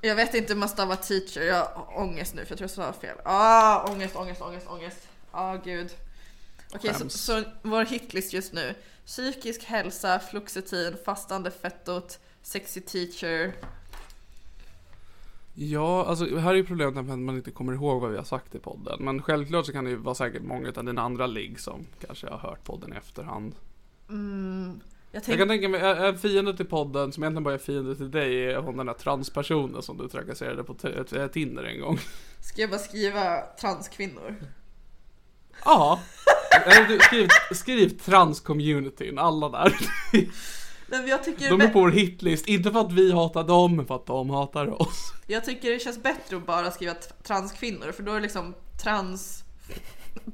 [0.00, 1.40] Jag vet inte hur man stavar teacher.
[1.42, 3.16] Jag har ångest nu för jag tror jag stavar fel.
[3.24, 5.08] Ah, ångest, ångest, ångest, ångest.
[5.30, 5.90] Ah, gud.
[6.74, 7.14] Okej, så, Skäms.
[7.14, 8.74] så vår hitlist just nu.
[9.06, 13.52] Psykisk hälsa, fluoxetin, fastande fettot, sexy teacher.
[15.54, 18.54] Ja, alltså här är ju problemet att man inte kommer ihåg vad vi har sagt
[18.54, 19.04] i podden.
[19.04, 22.28] Men självklart så kan det ju vara säkert många av dina andra ligg som kanske
[22.30, 23.54] har hört podden i efterhand.
[24.08, 24.80] Jag
[25.12, 27.96] Jag tänk, kan tänka mig, en en fiende till podden som egentligen bara är fiende
[27.96, 31.98] till dig är hon den där transpersonen som du trakasserade på t- Tinder en gång.
[32.40, 34.36] ska jag bara skriva transkvinnor?
[35.64, 36.00] Ja.
[37.00, 39.76] Skriv, skriv trans-communityn, alla där.
[40.90, 43.86] Nej, jag, tycker De är på vår hitlist, inte för att vi hatar dem, men
[43.86, 45.12] för att de hatar oss.
[45.26, 49.44] jag tycker det känns bättre att bara skriva transkvinnor för då är det liksom trans...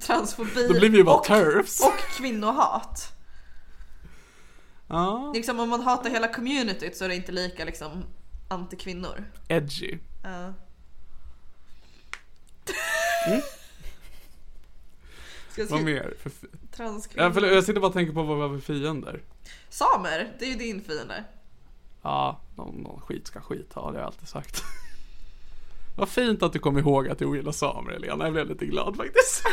[0.07, 1.81] Transfobi Då blir vi bara och, turfs.
[1.81, 3.14] och kvinnohat.
[4.95, 5.33] Ja.
[5.35, 8.05] Liksom om man hatar hela communityt så är det inte lika liksom
[8.49, 9.25] anti-kvinnor.
[9.49, 9.99] Edgy.
[10.23, 10.53] Ja.
[15.57, 16.15] Jag Vad mer?
[16.23, 16.33] För,
[16.77, 17.27] transkvinnor?
[17.27, 19.23] ja, förlåt, jag sitter bara och tänker på vad vi har för fiender.
[19.69, 21.25] Samer, det är ju din fiende.
[22.03, 24.63] Ja, någon, någon skit ska skit ha, det har jag alltid sagt.
[25.97, 28.25] Vad fint att du kom ihåg att du ogillar samer, Elena.
[28.25, 29.43] Jag blev lite glad faktiskt.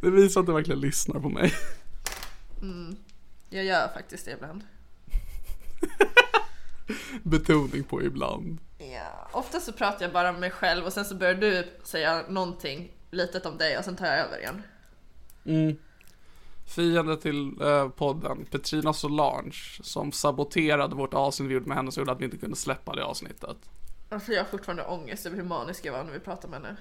[0.00, 1.54] Det visar att du verkligen lyssnar på mig.
[3.50, 4.64] Jag gör faktiskt det ibland.
[7.22, 8.58] Betoning på ibland.
[8.78, 9.28] Ja.
[9.32, 12.92] Ofta så pratar jag bara med mig själv och sen så börjar du säga någonting
[13.10, 14.62] litet om dig och sen tar jag över igen.
[16.66, 22.00] Fiende till eh, podden, Petrina Solange, som saboterade vårt avsnitt vi gjorde med henne så
[22.00, 23.56] gjorde att vi inte kunde släppa det avsnittet.
[24.08, 26.76] Alltså jag har fortfarande ångest över hur manisk jag var när vi pratade med henne.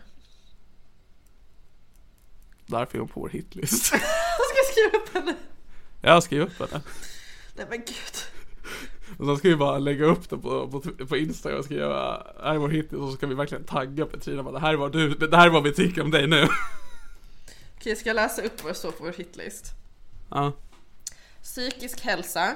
[2.65, 3.91] Därför är hon på vår hitlist.
[3.93, 5.37] Jag ska skriva upp henne.
[6.09, 6.83] Jag skriver upp henne.
[7.55, 8.15] Nej men gud.
[9.17, 12.53] Och sen ska vi bara lägga upp det på, på, på Instagram och skriva här
[12.53, 14.91] är vår hitlist och så ska vi verkligen tagga Petrina bara, det här är vad
[14.91, 16.47] du, det här är vad vi tycker om dig nu.
[17.77, 19.65] Okej, ska jag läsa upp vad det står på vår hitlist?
[20.29, 20.53] Ja.
[21.43, 22.55] Psykisk hälsa.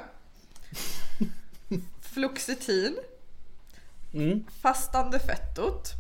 [2.02, 2.98] Fluoxetin.
[4.14, 4.46] Mm.
[4.62, 5.92] Fastande fettot.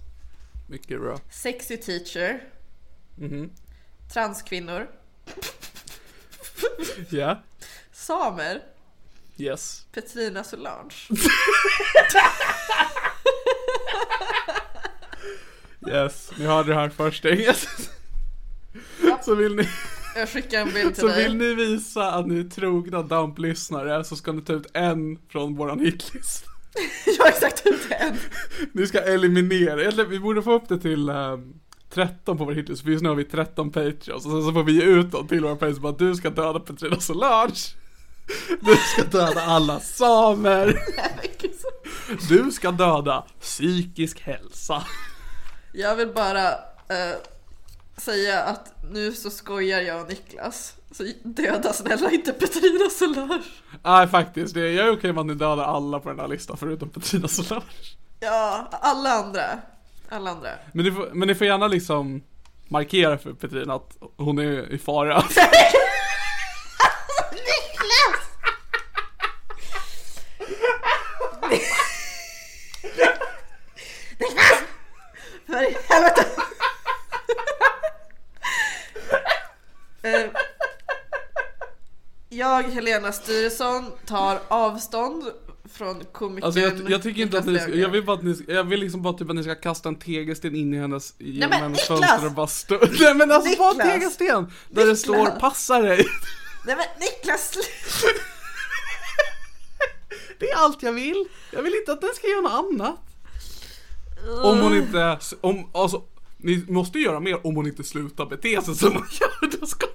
[0.67, 1.19] Mycket bra.
[1.29, 2.43] Sexy teacher.
[3.15, 3.49] Mhm.
[4.13, 4.87] Transkvinnor.
[7.09, 7.43] Ja.
[7.91, 8.59] Samer.
[9.37, 9.85] Yes.
[9.93, 10.93] Petrina Solange.
[15.87, 16.31] Yes.
[16.37, 17.67] Ni hörde det här först inget.
[19.21, 19.67] Så vill ni,
[20.15, 21.23] Jag skickar en bild till så dig.
[21.23, 25.55] vill ni visa att ni är trogna Dump-lyssnare så ska ni ta ut en från
[25.55, 26.45] våran hitlist.
[27.17, 28.17] Jag har exakt ut en.
[28.73, 31.53] Ni ska eliminera, eller vi borde få upp det till ehm,
[31.93, 34.63] 13 på vår hitlist, för just nu har vi 13 Patreons och sen så får
[34.63, 37.53] vi ge ut dem till våra Patreons bara du ska döda Petrina Solange
[38.61, 40.79] Du ska döda alla samer
[42.29, 44.83] Du ska döda psykisk hälsa
[45.73, 46.49] Jag vill bara
[46.87, 47.15] eh,
[47.97, 50.75] säga att nu så skojar jag och Niklas.
[50.91, 53.43] Så döda snälla inte Petrina Solange.
[53.83, 56.57] Nej faktiskt, det, jag är okej med att ni dödar alla på den här listan
[56.57, 57.63] förutom Petrina Solange
[58.19, 59.43] Ja, alla andra.
[60.13, 60.49] Alla andra.
[60.71, 62.23] Men ni får, men ni får gärna liksom
[62.67, 65.23] markera för Petrina att hon är i fara
[67.31, 68.19] Niklas!
[74.19, 74.63] Niklas!
[75.47, 76.25] För i helvete!
[80.03, 80.25] Eh,
[82.29, 85.23] Jag, Helena Styresson, tar avstånd
[85.73, 88.23] från komikern Alltså jag, jag tycker inte att ni Niklas ska, jag vill bara att
[88.23, 90.77] ni ska, jag vill liksom bara typ att ni ska kasta en tegelsten in i
[90.77, 91.99] hennes, genom men hennes Niklas!
[92.09, 93.93] fönster och bara stå, Nej men alltså bara en Niklas!
[93.93, 94.51] tegelsten!
[94.69, 96.05] Där det står 'passa dig'
[96.65, 97.53] Nej men Niklas!
[100.39, 101.25] Det är allt jag vill!
[101.51, 102.99] Jag vill inte att den ska göra något annat
[104.43, 106.01] Om hon inte, om, alltså
[106.37, 109.87] Ni måste göra mer om hon inte slutar bete sig som hon gör, då ska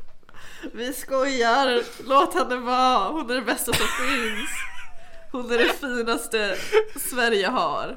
[0.72, 3.08] Vi skojar, låt henne vara.
[3.08, 4.50] Hon är det bästa som finns.
[5.32, 6.56] Hon är det finaste
[6.96, 7.96] Sverige har.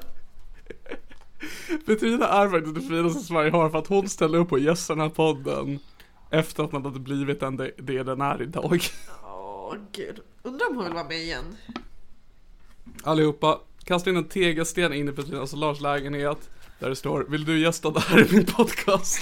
[1.85, 5.09] Petrina är faktiskt det finaste Sverige har för att hon ställde upp och gästade den
[5.09, 5.79] här podden
[6.29, 8.81] Efter att den hade blivit den det, det den är idag
[9.23, 11.57] Åh gud, undrar om hon vill vara med igen.
[13.03, 17.59] Allihopa, kasta in en tegelsten in i Petrina Solars lägenhet Där det står, vill du
[17.59, 19.19] gästa det här i min podcast?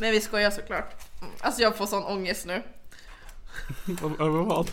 [0.00, 0.94] Nej vi skojar såklart.
[1.40, 2.62] Alltså jag får sån ångest nu.
[4.18, 4.70] Över vad?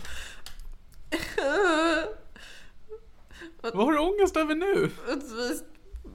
[3.62, 4.90] Vad har du ångest över nu?
[5.08, 5.22] Att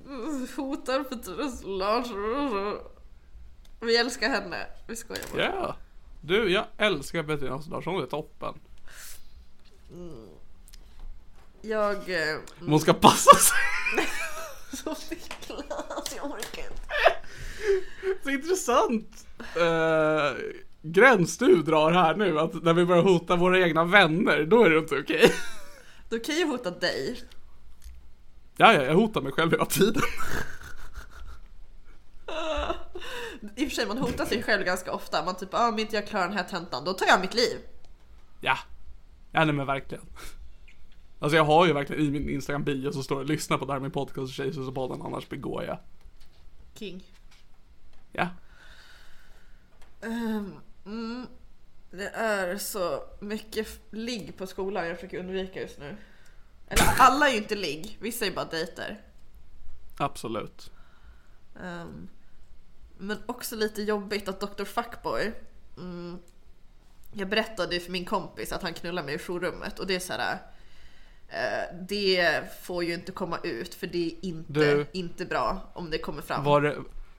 [0.05, 2.77] vi hotar Petrina Solange.
[3.79, 4.67] Vi älskar henne.
[4.87, 5.43] Vi skojar bara.
[5.43, 5.75] Ja
[6.21, 8.53] Du, jag älskar Petrina Solar, hon är toppen
[11.61, 11.95] Jag...
[12.09, 13.57] eh, Hon ska passa sig
[14.73, 16.83] Så Niklas, jag orkar inte.
[18.23, 20.31] Så intressant eh,
[20.81, 24.69] gräns du drar här nu, att när vi börjar hota våra egna vänner, då är
[24.69, 25.33] det inte okej
[26.09, 27.21] Då kan jag hota dig.
[28.57, 30.01] Ja, ja, jag hotar mig själv hela tiden
[33.55, 35.25] I och för sig man hotar sig själv ganska ofta.
[35.25, 37.57] Man typ, ah, om inte jag klarar den här tentan, då tar jag mitt liv.
[38.41, 38.57] Ja,
[39.31, 40.03] ja nej men verkligen
[41.19, 43.73] Alltså jag har ju verkligen i min Instagram bio så står det lyssna på det
[43.73, 45.79] här med podcast och Tjejsus och podden annars begår jag
[46.73, 47.03] King.
[48.11, 48.27] Ja,
[50.01, 50.53] Ehm,
[50.87, 51.27] mm,
[51.91, 55.97] det är så mycket ligg på skolan jag försöker undvika just nu.
[56.67, 59.01] Eller alla är ju inte ligg, vissa är bara dejter.
[59.97, 60.71] absolut
[61.63, 62.07] Ehm,
[62.97, 64.63] men också lite jobbigt att Dr.
[64.63, 65.33] Fuckboy
[65.77, 66.19] mm,
[67.13, 69.99] Jag berättade ju för min kompis att han knullar mig i jourrummet och det är
[69.99, 70.37] så här.
[71.27, 75.89] eh, det får ju inte komma ut för det är inte, Du- inte bra om
[75.89, 76.43] det kommer fram.
[76.43, 76.77] Var det,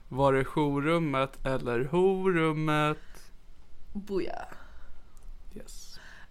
[0.09, 2.97] var det jourrummet eller horummet?
[3.93, 4.45] Boja.
[5.55, 5.89] Yes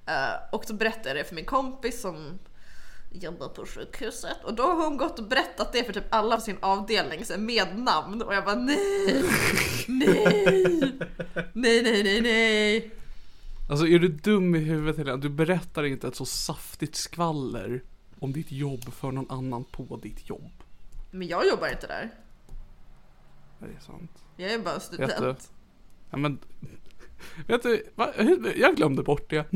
[0.08, 2.38] Eh, och så berättade jag det för min kompis som
[3.12, 6.42] jobbar på sjukhuset och då har hon gått och berättat det för typ alla på
[6.42, 9.24] sin avdelning så med namn och jag bara nej,
[9.88, 10.92] nej,
[11.52, 12.90] nej, nej, nej, nej.
[13.70, 15.16] Alltså är du dum i huvudet Helena?
[15.16, 17.82] Du berättar inte ett så saftigt skvaller
[18.18, 20.52] om ditt jobb för någon annan på ditt jobb.
[21.10, 22.10] Men jag jobbar inte där.
[23.58, 24.10] Det är sant.
[24.36, 25.52] Jag är bara student.
[26.10, 26.38] Ja men,
[27.46, 28.12] vet du, va?
[28.56, 29.46] jag glömde bort det.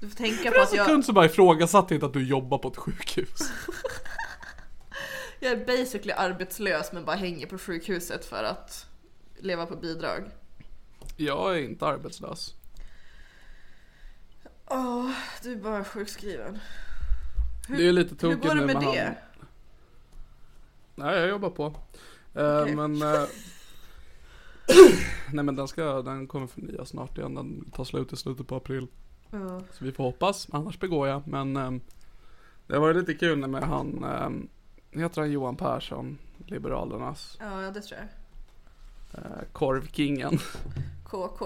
[0.00, 2.26] Du får tänka För på en att jag, sekund så bara ifrågasatte inte att du
[2.26, 3.52] jobbar på ett sjukhus.
[5.40, 8.86] jag är basically arbetslös men bara hänger på sjukhuset för att
[9.38, 10.24] leva på bidrag.
[11.16, 12.54] Jag är inte arbetslös.
[14.66, 15.10] Åh,
[15.42, 16.58] du är bara sjukskriven.
[17.68, 19.02] Det är lite Hur tokigt nu med med det?
[19.04, 19.14] han.
[20.94, 21.64] Nej, jag jobbar på.
[22.34, 22.74] Eh, Okej.
[22.74, 23.02] Men...
[25.32, 27.34] Nej men den ska, den kommer förnyas snart igen.
[27.34, 28.86] Den tar slut i slutet på april.
[29.30, 29.60] Ja.
[29.72, 31.26] Så vi får hoppas, annars begår jag.
[31.26, 31.80] Men ehm,
[32.66, 34.48] det var lite kul med han, um,
[34.90, 39.20] heter han Johan Persson, Liberalernas, ja, det tror jag.
[39.20, 40.38] uh, korvkingen.
[41.04, 41.42] KK.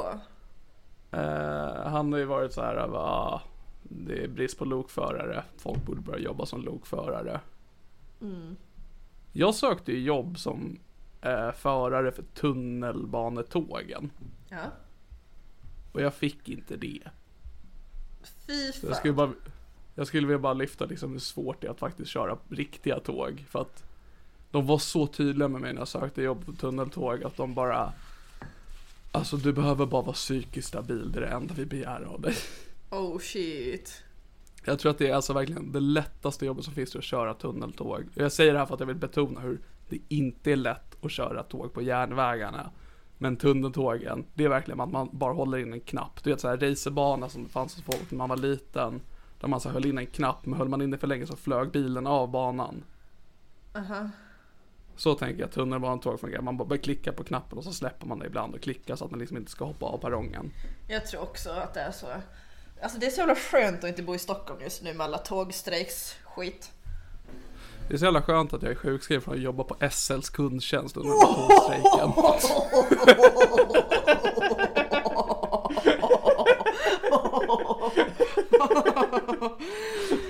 [1.11, 3.43] Eh, han har ju varit så här, va,
[3.83, 5.45] det är brist på lokförare.
[5.57, 7.41] Folk borde börja jobba som lokförare.
[8.21, 8.57] Mm.
[9.33, 10.79] Jag sökte ju jobb som
[11.23, 14.11] eh, förare för tunnelbanetågen.
[14.49, 14.65] Ja.
[15.93, 17.03] Och jag fick inte det.
[18.47, 18.95] Fy Så jag fan.
[18.95, 19.33] skulle bara,
[19.95, 23.45] jag skulle vilja bara lyfta liksom hur svårt det är att faktiskt köra riktiga tåg.
[23.49, 23.85] För att
[24.51, 27.93] de var så tydliga med mig när jag sökte jobb på tunneltåg att de bara
[29.13, 32.35] Alltså du behöver bara vara psykiskt stabil, det är det enda vi begär av dig.
[32.91, 34.03] Oh shit.
[34.65, 38.05] Jag tror att det är alltså verkligen det lättaste jobbet som finns att köra tunneltåg.
[38.15, 41.13] Jag säger det här för att jag vill betona hur det inte är lätt att
[41.13, 42.71] köra tåg på järnvägarna.
[43.19, 46.25] Men tunneltågen, det är verkligen att man bara håller in en knapp.
[46.25, 49.01] Du vet såhär racerbana som fanns hos folk när man var liten.
[49.41, 51.37] Där man så höll in en knapp, men höll man in det för länge så
[51.37, 52.85] flög bilen av banan.
[53.75, 54.11] Aha.
[54.97, 56.43] Så tänker jag tunnelbanetåg fungerar.
[56.43, 59.11] Man bara klickar på knappen och så släpper man det ibland och klickar så att
[59.11, 60.53] man liksom inte ska hoppa av perrongen.
[60.89, 62.07] Jag tror också att det är så.
[62.83, 65.19] Alltså det är så jävla skönt att inte bo i Stockholm just nu med alla
[65.19, 66.73] tågstrejks skit.
[67.91, 70.97] Det är så jävla skönt att jag är sjukskriven från att jobba på SLs kundtjänst
[70.97, 71.11] under.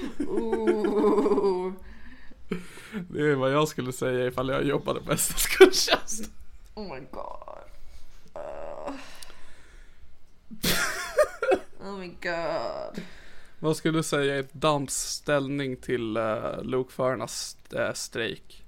[0.01, 1.73] Ooh.
[3.11, 6.31] Det är vad jag skulle säga ifall jag jobbade på SLs kundtjänst.
[6.75, 7.59] Oh my god.
[8.37, 8.95] Uh.
[11.83, 13.03] Oh my god.
[13.63, 18.65] Vad skulle du säga är Damps ställning till uh, lokförarnas uh, strejk?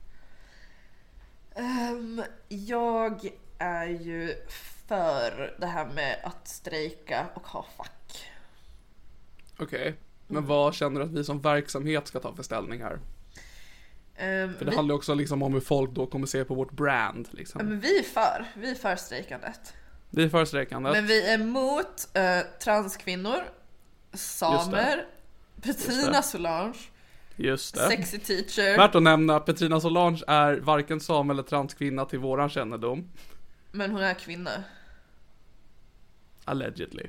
[1.55, 4.34] Ehm, jag är ju
[4.88, 8.30] för det här med att strejka och ha fack.
[9.59, 9.95] Okej,
[10.26, 12.99] men vad känner du att vi som verksamhet ska ta för ställning här?
[14.16, 16.72] Ehm, För det vi, handlar också liksom om hur folk då kommer se på vårt
[16.72, 17.66] brand liksom.
[17.66, 19.74] men vi är för, vi är för strejkandet.
[20.11, 20.93] Vi är för strejkandet.
[20.93, 23.43] Men vi är emot eh, transkvinnor,
[24.15, 25.05] samer,
[25.63, 26.23] Petrina det.
[26.23, 26.75] Solange,
[27.37, 27.89] Just det.
[27.89, 33.09] sexy teacher, Värt att nämna, Petrina Solange är varken sam eller transkvinna till våran kännedom.
[33.73, 34.51] men hon är kvinna.
[36.45, 37.07] Allegedly.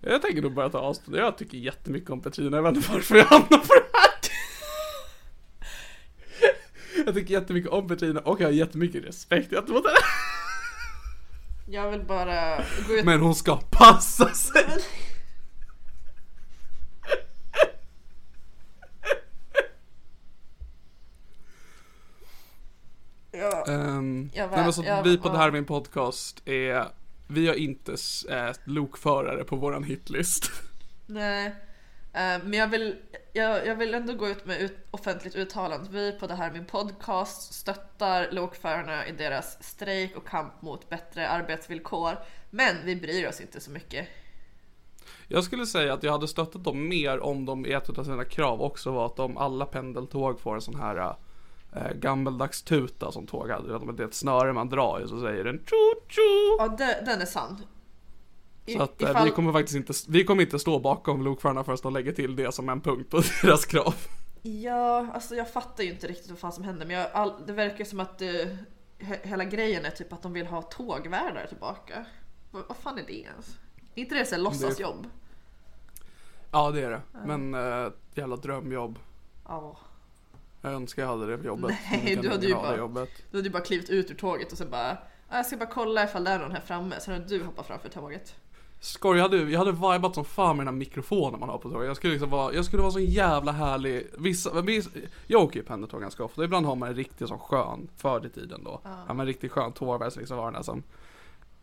[0.00, 1.16] Jag tänker nog bara ta avstånd.
[1.16, 2.56] Jag tycker jättemycket om Petrina.
[2.56, 4.12] Jag vet inte varför jag hamnar på det här.
[7.06, 9.96] Jag tycker jättemycket om Petrina och jag har jättemycket respekt gentemot henne.
[11.72, 12.56] Jag vill bara
[12.88, 14.64] gå ut Men hon ska passa sig.
[23.30, 23.64] Ja.
[23.68, 26.86] Um, Jag var- nej, jag vi på var- det här min podcast är
[27.26, 27.96] Vi har inte
[28.30, 30.50] äh, lokförare på våran hitlist.
[31.06, 31.54] Nej,
[32.12, 32.96] men jag vill,
[33.32, 35.88] jag, jag vill ändå gå ut med ut, offentligt uttalande.
[35.90, 41.28] Vi på det här min podcast stöttar lokförarna i deras strejk och kamp mot bättre
[41.28, 42.18] arbetsvillkor.
[42.50, 44.08] Men vi bryr oss inte så mycket.
[45.28, 48.24] Jag skulle säga att jag hade stöttat dem mer om de i ett av sina
[48.24, 51.16] krav också var att de alla pendeltåg får en sån här
[51.72, 53.92] äh, gammeldags tuta som tåg hade.
[53.92, 56.56] Det är ett snöre man drar i så säger den tjo tjo.
[56.58, 57.62] Ja, det, den är sann.
[58.66, 61.64] I, Så att äh, ifall- vi kommer faktiskt inte, vi kommer inte stå bakom lokförarna
[61.64, 63.94] förrän de lägger till det som en punkt på deras krav.
[64.42, 67.52] Ja, alltså jag fattar ju inte riktigt vad fan som händer men jag, all, det
[67.52, 68.58] verkar som att det,
[68.98, 72.04] he, hela grejen är typ att de vill ha tågvärdar tillbaka.
[72.50, 73.58] Vad, vad fan är det ens?
[73.94, 75.06] Är inte det så låtsasjobb?
[76.50, 77.00] Ja det är det.
[77.26, 78.98] Men äh, jävla drömjobb.
[79.48, 79.76] Ja.
[80.62, 81.76] Jag önskar jag hade det jobbet.
[81.90, 83.10] Nej, du hade ju bara- det jobbet.
[83.30, 84.98] Du hade ju bara klivit ut ur tåget och sen bara
[85.28, 87.00] "Ah, jag ska bara kolla ifall det är någon här framme.
[87.00, 88.34] Sen hade du hoppat framför tåget.
[88.84, 91.70] Skoj, jag hade, jag hade vibat som fan med den här mikrofonen man har på
[91.70, 91.86] tåget.
[91.86, 94.06] Jag skulle liksom vara, jag skulle vara så jävla härlig.
[94.18, 94.90] Vissa, vissa,
[95.26, 96.44] jag åker ju pendeltåg ganska ofta.
[96.44, 98.80] Ibland har man en riktigt sån skön, förr i tiden då.
[98.84, 99.04] Ja.
[99.06, 100.82] men en riktigt skön tågvärd som liksom var den där som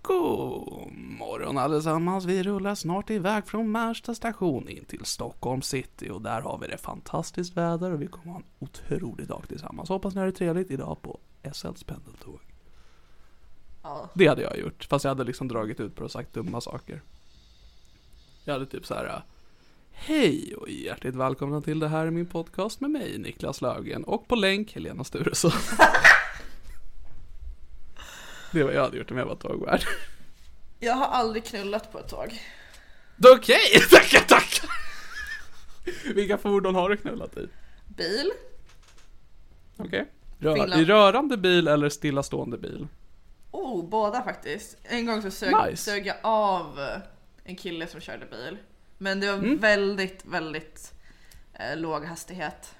[0.01, 6.21] God morgon allesammans, vi rullar snart iväg från Märsta station in till Stockholm city och
[6.21, 9.89] där har vi det fantastiskt väder och vi kommer ha en otrolig dag tillsammans.
[9.89, 11.19] Hoppas ni har det trevligt idag på
[11.53, 12.48] SLs pendeltåg.
[13.81, 14.09] Ja.
[14.13, 17.01] Det hade jag gjort, fast jag hade liksom dragit ut på och sagt dumma saker.
[18.43, 19.23] Jag hade typ så här.
[19.91, 24.27] Hej och hjärtligt välkomna till det här är min podcast med mig Niklas Löfgren och
[24.27, 25.51] på länk Helena Sturesson.
[28.51, 29.83] Det var jag hade gjort om jag var tågvärd.
[30.79, 32.41] Jag har aldrig knullat på ett tåg.
[33.25, 33.59] Okej,
[33.91, 34.69] tackar tackar.
[36.13, 37.47] Vilka fordon har du knullat i?
[37.87, 38.31] Bil?
[39.77, 40.05] Okej.
[40.37, 40.81] Rör, Finland.
[40.81, 42.87] I rörande bil eller stillastående bil?
[43.51, 44.77] Oh, båda faktiskt.
[44.83, 45.83] En gång så sög, Nice.
[45.83, 47.01] sög jag av eh,
[47.43, 48.57] en kille som körde bil.
[48.97, 49.57] Men det var Mm.
[49.57, 50.93] väldigt, väldigt
[51.53, 52.75] eh, låg hastighet.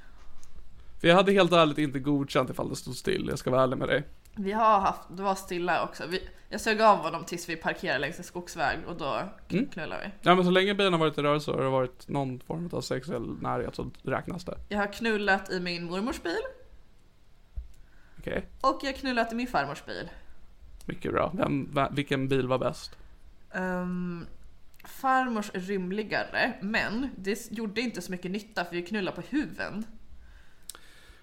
[1.01, 3.77] För jag hade helt ärligt inte godkänt ifall det stod still, jag ska vara ärlig
[3.77, 4.03] med dig.
[4.35, 6.03] Vi har haft, det var stilla också.
[6.07, 9.65] Vi, jag sög av honom tills vi parkerade längs en skogsväg och då Mm.
[9.69, 10.11] knullade vi.
[10.21, 12.69] Ja men så länge bilen har varit i rörelse och det har varit någon form
[12.73, 14.57] av sexuell närhet så räknas det.
[14.69, 16.41] Jag har knullat i min mormors bil
[18.19, 20.09] Okej, och jag har knullat i min farmors bil.
[20.87, 21.31] Mycket bra.
[21.37, 22.97] Vem, va, vilken bil var bäst?
[23.53, 24.25] Um,
[24.85, 29.85] farmors är rymligare, men det gjorde inte så mycket nytta för vi knullade på huven.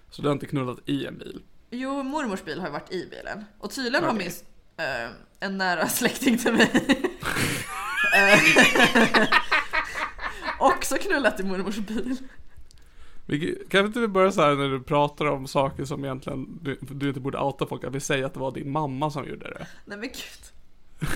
[0.09, 1.41] Så du har inte knullat i en bil?
[1.69, 3.45] Jo, mormors bil har varit i bilen.
[3.59, 4.31] Och tydligen har Okej.
[4.77, 6.71] min eh, en nära släkting till mig
[8.15, 8.39] eh,
[10.59, 12.17] också knullat i mormors bil.
[13.69, 17.07] Kan vi inte börja så här när du pratar om saker som egentligen du, du
[17.07, 19.67] inte borde outa folk, att vi säger att det var din mamma som gjorde det?
[19.85, 21.09] Nej men gud.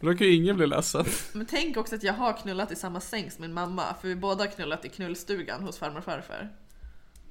[0.00, 1.04] Då kan ju ingen bli ledsen.
[1.32, 4.16] Men tänk också att jag har knullat i samma säng som min mamma, för vi
[4.16, 6.48] båda har knullat i knullstugan hos farmor och farfar.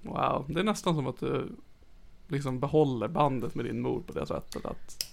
[0.02, 1.56] Wow, det är nästan som att du
[2.28, 5.06] liksom behåller bandet med din mor på det sättet att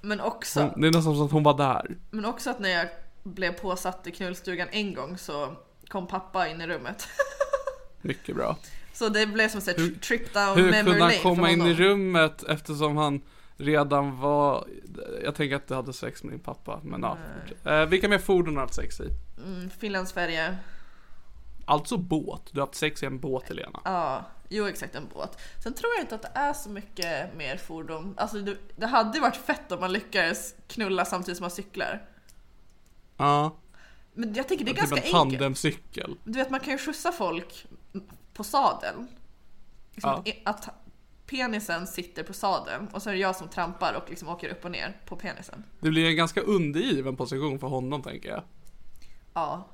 [0.00, 1.98] Men också, hon, Det är nästan som att hon var där.
[2.10, 2.88] men också att när jag
[3.22, 5.56] blev påsatt i knullstugan en gång så
[5.88, 7.08] kom pappa in i rummet.
[8.02, 8.56] Mycket bra.
[8.92, 11.74] Så det blev som Hur- trip down Hur memory kunde lane han komma in i
[11.74, 13.20] rummet eftersom han
[13.56, 14.68] redan var
[15.24, 17.16] Jag tänker att du hade sex med din pappa, men ja.
[17.70, 19.10] Eh, vilka mer fordon har du haft sex i?
[19.38, 20.56] Mm, Finlandsfärja.
[21.64, 23.80] Alltså båt, du har haft sex i en båt Helena.
[23.84, 25.38] Ja, jo exakt en båt.
[25.62, 28.14] Sen tror jag inte att det är så mycket mer fordon.
[28.16, 32.02] Alltså det, det hade ju varit fett om man lyckades knulla samtidigt som man cyklar.
[33.16, 33.56] Ja,
[34.18, 35.38] Men jag tänker det är typ ganska en enkelt.
[35.40, 36.16] tandemcykel.
[36.24, 37.66] Du vet man kan ju skjutsa folk
[38.34, 39.08] på sadeln.
[39.94, 40.32] Liksom Ja.
[40.44, 40.68] att,
[41.26, 44.64] penisen sitter på sadeln och så är det jag som trampar och liksom åker upp
[44.64, 45.64] och ner på penisen.
[45.80, 48.42] Det blir en ganska undergiven position för honom tänker jag.
[49.34, 49.66] Ja.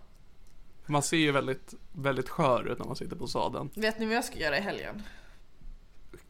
[0.86, 3.70] Man ser ju väldigt, väldigt skör ut när man sitter på sadeln.
[3.74, 5.02] Vet ni vad jag ska göra i helgen?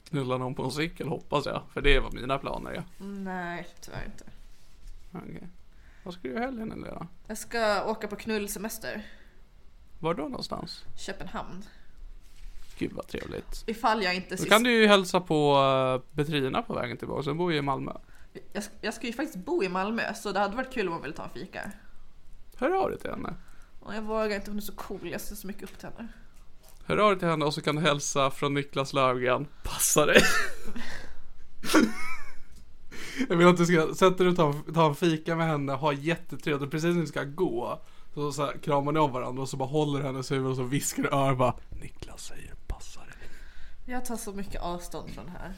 [0.09, 3.05] Knulla någon på en cykel hoppas jag, för det var mina planer ja.
[3.07, 4.25] Nej, tyvärr inte.
[5.12, 5.49] Okej.
[6.05, 7.07] Vad ska du göra i helgen Helena?
[7.27, 9.07] Jag ska åka på knullsemester.
[9.99, 10.85] Var då någonstans?
[10.97, 11.65] Köpenhamn.
[12.79, 13.65] Gud vad trevligt.
[13.67, 14.49] Ifall jag inte Då sist...
[14.49, 17.93] kan du ju hälsa på uh, Petrina på vägen tillbaka, sen bor ju i Malmö.
[18.53, 20.93] jag, ska- jag ska ju faktiskt bo i Malmö så det hade varit kul om
[20.93, 21.71] hon ville ta en fika.
[22.57, 23.35] Hör av dig till henne.
[23.81, 26.09] Och jag vågar inte, hon är så cool, jag ser så mycket upp till henne.
[26.85, 29.47] Hör av dig till henne och så kan du hälsa från Niklas Löfgren.
[29.63, 30.23] Passa dig.
[33.29, 35.93] Jag vill att du ska sätta dig och ta, ta en fika med henne, ha
[35.93, 37.81] jättetrevligt och precis när du ska gå
[38.15, 40.62] så, så här, kramar ni om varandra och så bara håller hennes huvud och så
[40.62, 43.09] viskar du örat bara Niklas säger passa dig.
[43.87, 45.55] Jag tar så mycket avstånd från det här.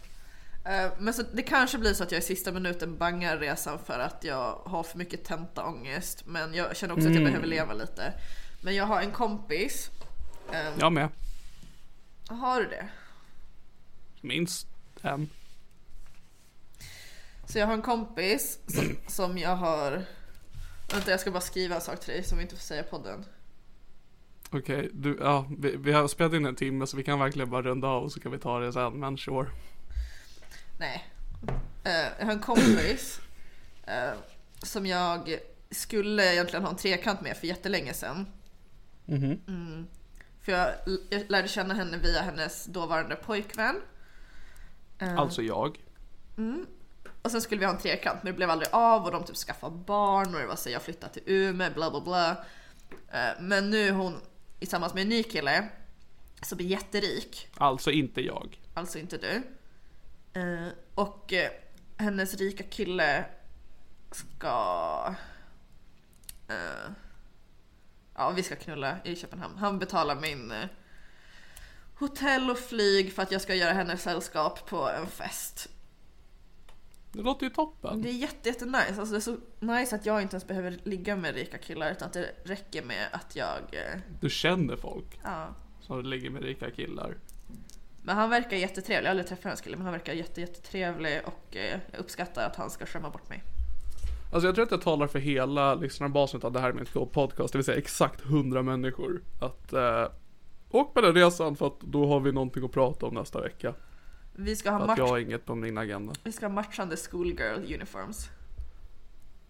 [0.86, 3.98] Eh, Men så det kanske blir så att jag i sista minuten bangar resan för
[3.98, 6.22] att jag har för mycket tentaångest.
[6.26, 8.12] Men jag känner också att jag behöver leva lite.
[8.60, 9.90] Men jag har en kompis.
[10.52, 11.08] eh, Jag med.
[12.28, 12.88] Har du det?
[14.20, 14.66] Minst
[15.02, 15.30] en.
[17.46, 20.02] Så jag har en kompis som, som jag har...
[20.92, 22.90] Vänta jag ska bara skriva en sak till dig som vi inte får säga i
[22.90, 23.24] podden.
[24.50, 27.62] Okej, du, ja, vi, vi har spelat in en timme så vi kan verkligen bara
[27.62, 29.46] runda av och så kan vi ta det sen, men sure.
[30.78, 31.04] Nej.
[31.84, 33.20] Eh, jag har en kompis
[33.86, 34.12] eh,
[34.62, 35.38] som jag
[35.70, 38.26] skulle egentligen ha en trekant med för jättelänge sedan.
[39.08, 39.86] Mm.
[40.42, 40.70] För jag,
[41.10, 43.76] jag lärde känna henne via hennes dåvarande pojkvän.
[44.98, 45.78] Eh, Alltså jag.
[47.26, 49.36] Och sen skulle vi ha en trekant men det blev aldrig av och de typ
[49.36, 52.30] skaffade barn och det var så jag flyttade till Umeå bla bla bla.
[53.12, 54.20] Eh, Men nu är hon
[54.58, 55.68] tillsammans med en ny kille
[56.42, 57.48] som är jätterik.
[57.56, 58.60] Alltså inte jag.
[58.74, 59.42] alltså inte du.
[60.40, 61.50] Eh, och eh,
[61.96, 63.24] hennes rika kille
[64.10, 65.14] ska...
[68.14, 69.58] Ja, vi ska knulla i Köpenhamn.
[69.58, 70.52] Han betalar min
[71.98, 75.68] hotell och flyg för att jag ska göra henne sällskap på en fest.
[77.16, 78.02] Det låter ju toppen.
[78.02, 78.94] Det är jätte, jätte nice.
[79.00, 82.06] Alltså det är så nice att jag inte ens behöver ligga med rika killar utan
[82.06, 83.58] att det räcker med att jag...
[83.72, 85.48] eh, Du känner folk Ja.
[85.80, 87.14] som ligger med rika killar.
[88.02, 88.98] Men han verkar jättetrevlig.
[89.04, 92.46] Jag har aldrig träffat hans kille men han verkar jätte, jättetrevlig och eh, jag uppskattar
[92.46, 93.42] att han ska skämma bort mig.
[94.32, 97.52] Alltså jag tror att jag talar för hela lyssnarbasen av det här med ett podcast,
[97.52, 99.22] det vill säga exakt 100 människor.
[99.40, 100.06] Att eh,
[100.70, 103.74] åk på den resan för att då har vi någonting att prata om nästa vecka.
[104.38, 106.12] Vi ska ha, match- jag har inget på min agenda.
[106.24, 108.28] vi ska ha matchande schoolgirl uniforms.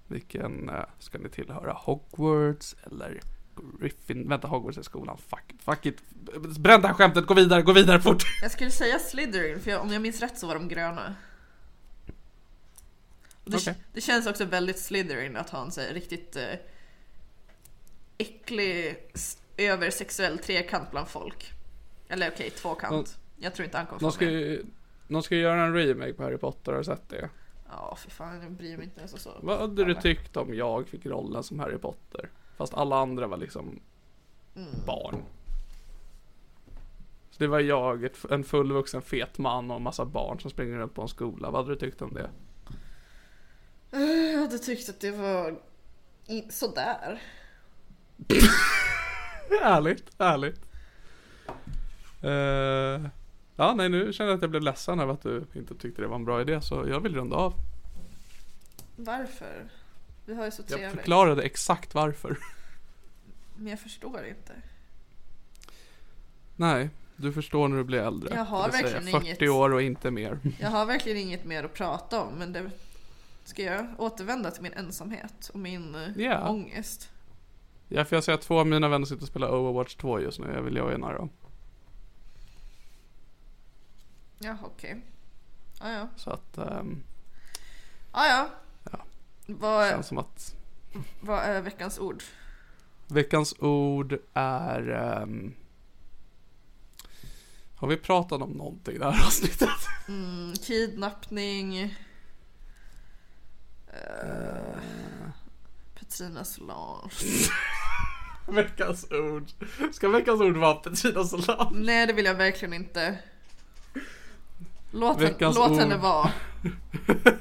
[0.07, 1.73] Vilken eh, ska ni tillhöra?
[1.73, 3.21] Hogwarts eller
[3.81, 4.29] Griffin?
[4.29, 5.19] Vänta, Hogwarts är skolan.
[5.19, 6.03] Fuck, fuck it.
[6.59, 8.23] Bränn det här skämtet, gå vidare, gå vidare fort.
[8.43, 11.15] Jag skulle säga Slytherin, för jag, om jag minns rätt så var de gröna.
[13.45, 13.75] Det, Okej.
[13.93, 16.43] det känns också väldigt Slytherin att ha en så här riktigt eh,
[18.19, 18.97] äcklig,
[19.57, 21.53] översexuell trekant bland folk.
[22.09, 23.19] Eller okej, tvåkant.
[23.39, 24.65] Jag tror inte han kommer De få ska ju
[25.09, 27.29] de ska göra en remake på Harry Potter, har du sett det?
[27.71, 29.31] Ja, för fan, jag bryr mig inte ens så.
[29.43, 32.31] Vad hade du tyckt om jag fick rollen som Harry Potter?
[32.57, 33.81] Fast alla andra var liksom
[34.87, 35.23] barn.
[37.31, 40.79] Så det var jag, ett, en fullvuxen fet man och en massa barn som springer
[40.79, 41.51] runt på en skola.
[41.51, 42.31] Vad hade du tyckt om det?
[44.33, 45.57] Jag hade tyckt att det var
[46.51, 47.23] sådär.
[49.63, 50.61] Ärligt, ärligt.
[52.23, 53.11] Eh,
[53.57, 56.09] ja, nej nu känner jag att jag blev ledsen över att du inte tyckte det
[56.09, 57.55] var en bra idé så jag vill runda av.
[58.97, 59.65] Varför?
[60.25, 60.91] Vi har ju så Jag trevligt.
[60.99, 62.39] förklarade exakt varför.
[63.57, 64.53] Men jag förstår inte.
[66.57, 68.35] Nej, du förstår när du blir äldre.
[68.35, 70.39] Jag har verkligen 40 inget- år och inte mer.
[70.61, 72.71] Jag har verkligen inget mer att prata om, men det
[73.45, 76.49] ska jag återvända till min ensamhet och min Ja.
[76.49, 77.11] ångest.
[77.89, 80.39] Ja, för jag ser att två av mina vänner sitter och spelar Overwatch 2 just
[80.41, 80.47] nu.
[80.55, 81.31] Jag vill joina dem.
[84.39, 85.01] Ja, okej.
[85.81, 86.09] Ja, ja.
[86.17, 87.03] Så att, ehm,
[88.13, 88.49] Ja, ja.
[88.93, 89.05] Ja.
[89.47, 90.55] Vad, känns som att
[91.21, 92.23] vad är veckans ord?
[93.09, 94.89] veckans ord är...
[94.89, 95.55] ehm,
[97.77, 99.69] har vi pratat om någonting i det här avsnittet?
[100.09, 101.97] Mm, kidnappning.
[103.89, 104.81] Uh,
[105.95, 107.11] Petrina Solange.
[108.47, 109.51] veckans ord.
[109.93, 111.71] Ska veckans ord vara Petrina Solange?
[111.79, 113.19] Nej, det vill jag verkligen inte.
[114.97, 115.79] Låt, henne, Veckans låt ord.
[115.79, 116.31] henne vara.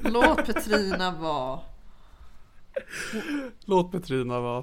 [0.02, 1.60] Låt Petrina vara.
[3.64, 4.62] Låt Petrina vara.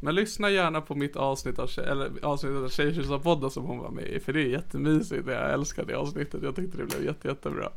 [0.00, 4.04] Men lyssna gärna på mitt avsnitt av, eller avsnittet av Tjejtjusarpodden som hon var med
[4.04, 4.20] i.
[4.20, 5.26] För det är jättemysigt.
[5.26, 6.42] Jag älskar det avsnittet.
[6.42, 7.70] Jag tyckte det blev jätte, jättebra.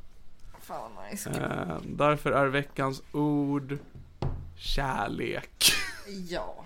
[0.62, 1.30] Fan vad nice.
[1.30, 3.78] Eh, därför är veckans ord
[4.58, 5.72] kärlek.
[6.30, 6.66] Ja.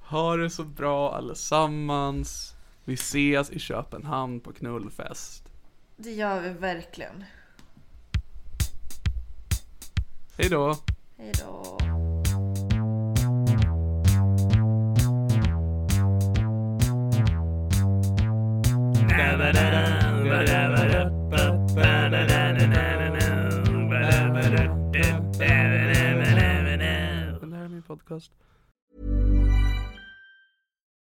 [0.00, 2.54] Ha det så bra allesammans.
[2.84, 5.47] Vi ses i Köpenhamn på knullfest.
[6.00, 7.24] Det gör vi verkligen.
[10.36, 10.76] Hej då.
[11.18, 11.78] Hej då.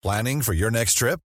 [0.03, 1.26] Planning for your next trip?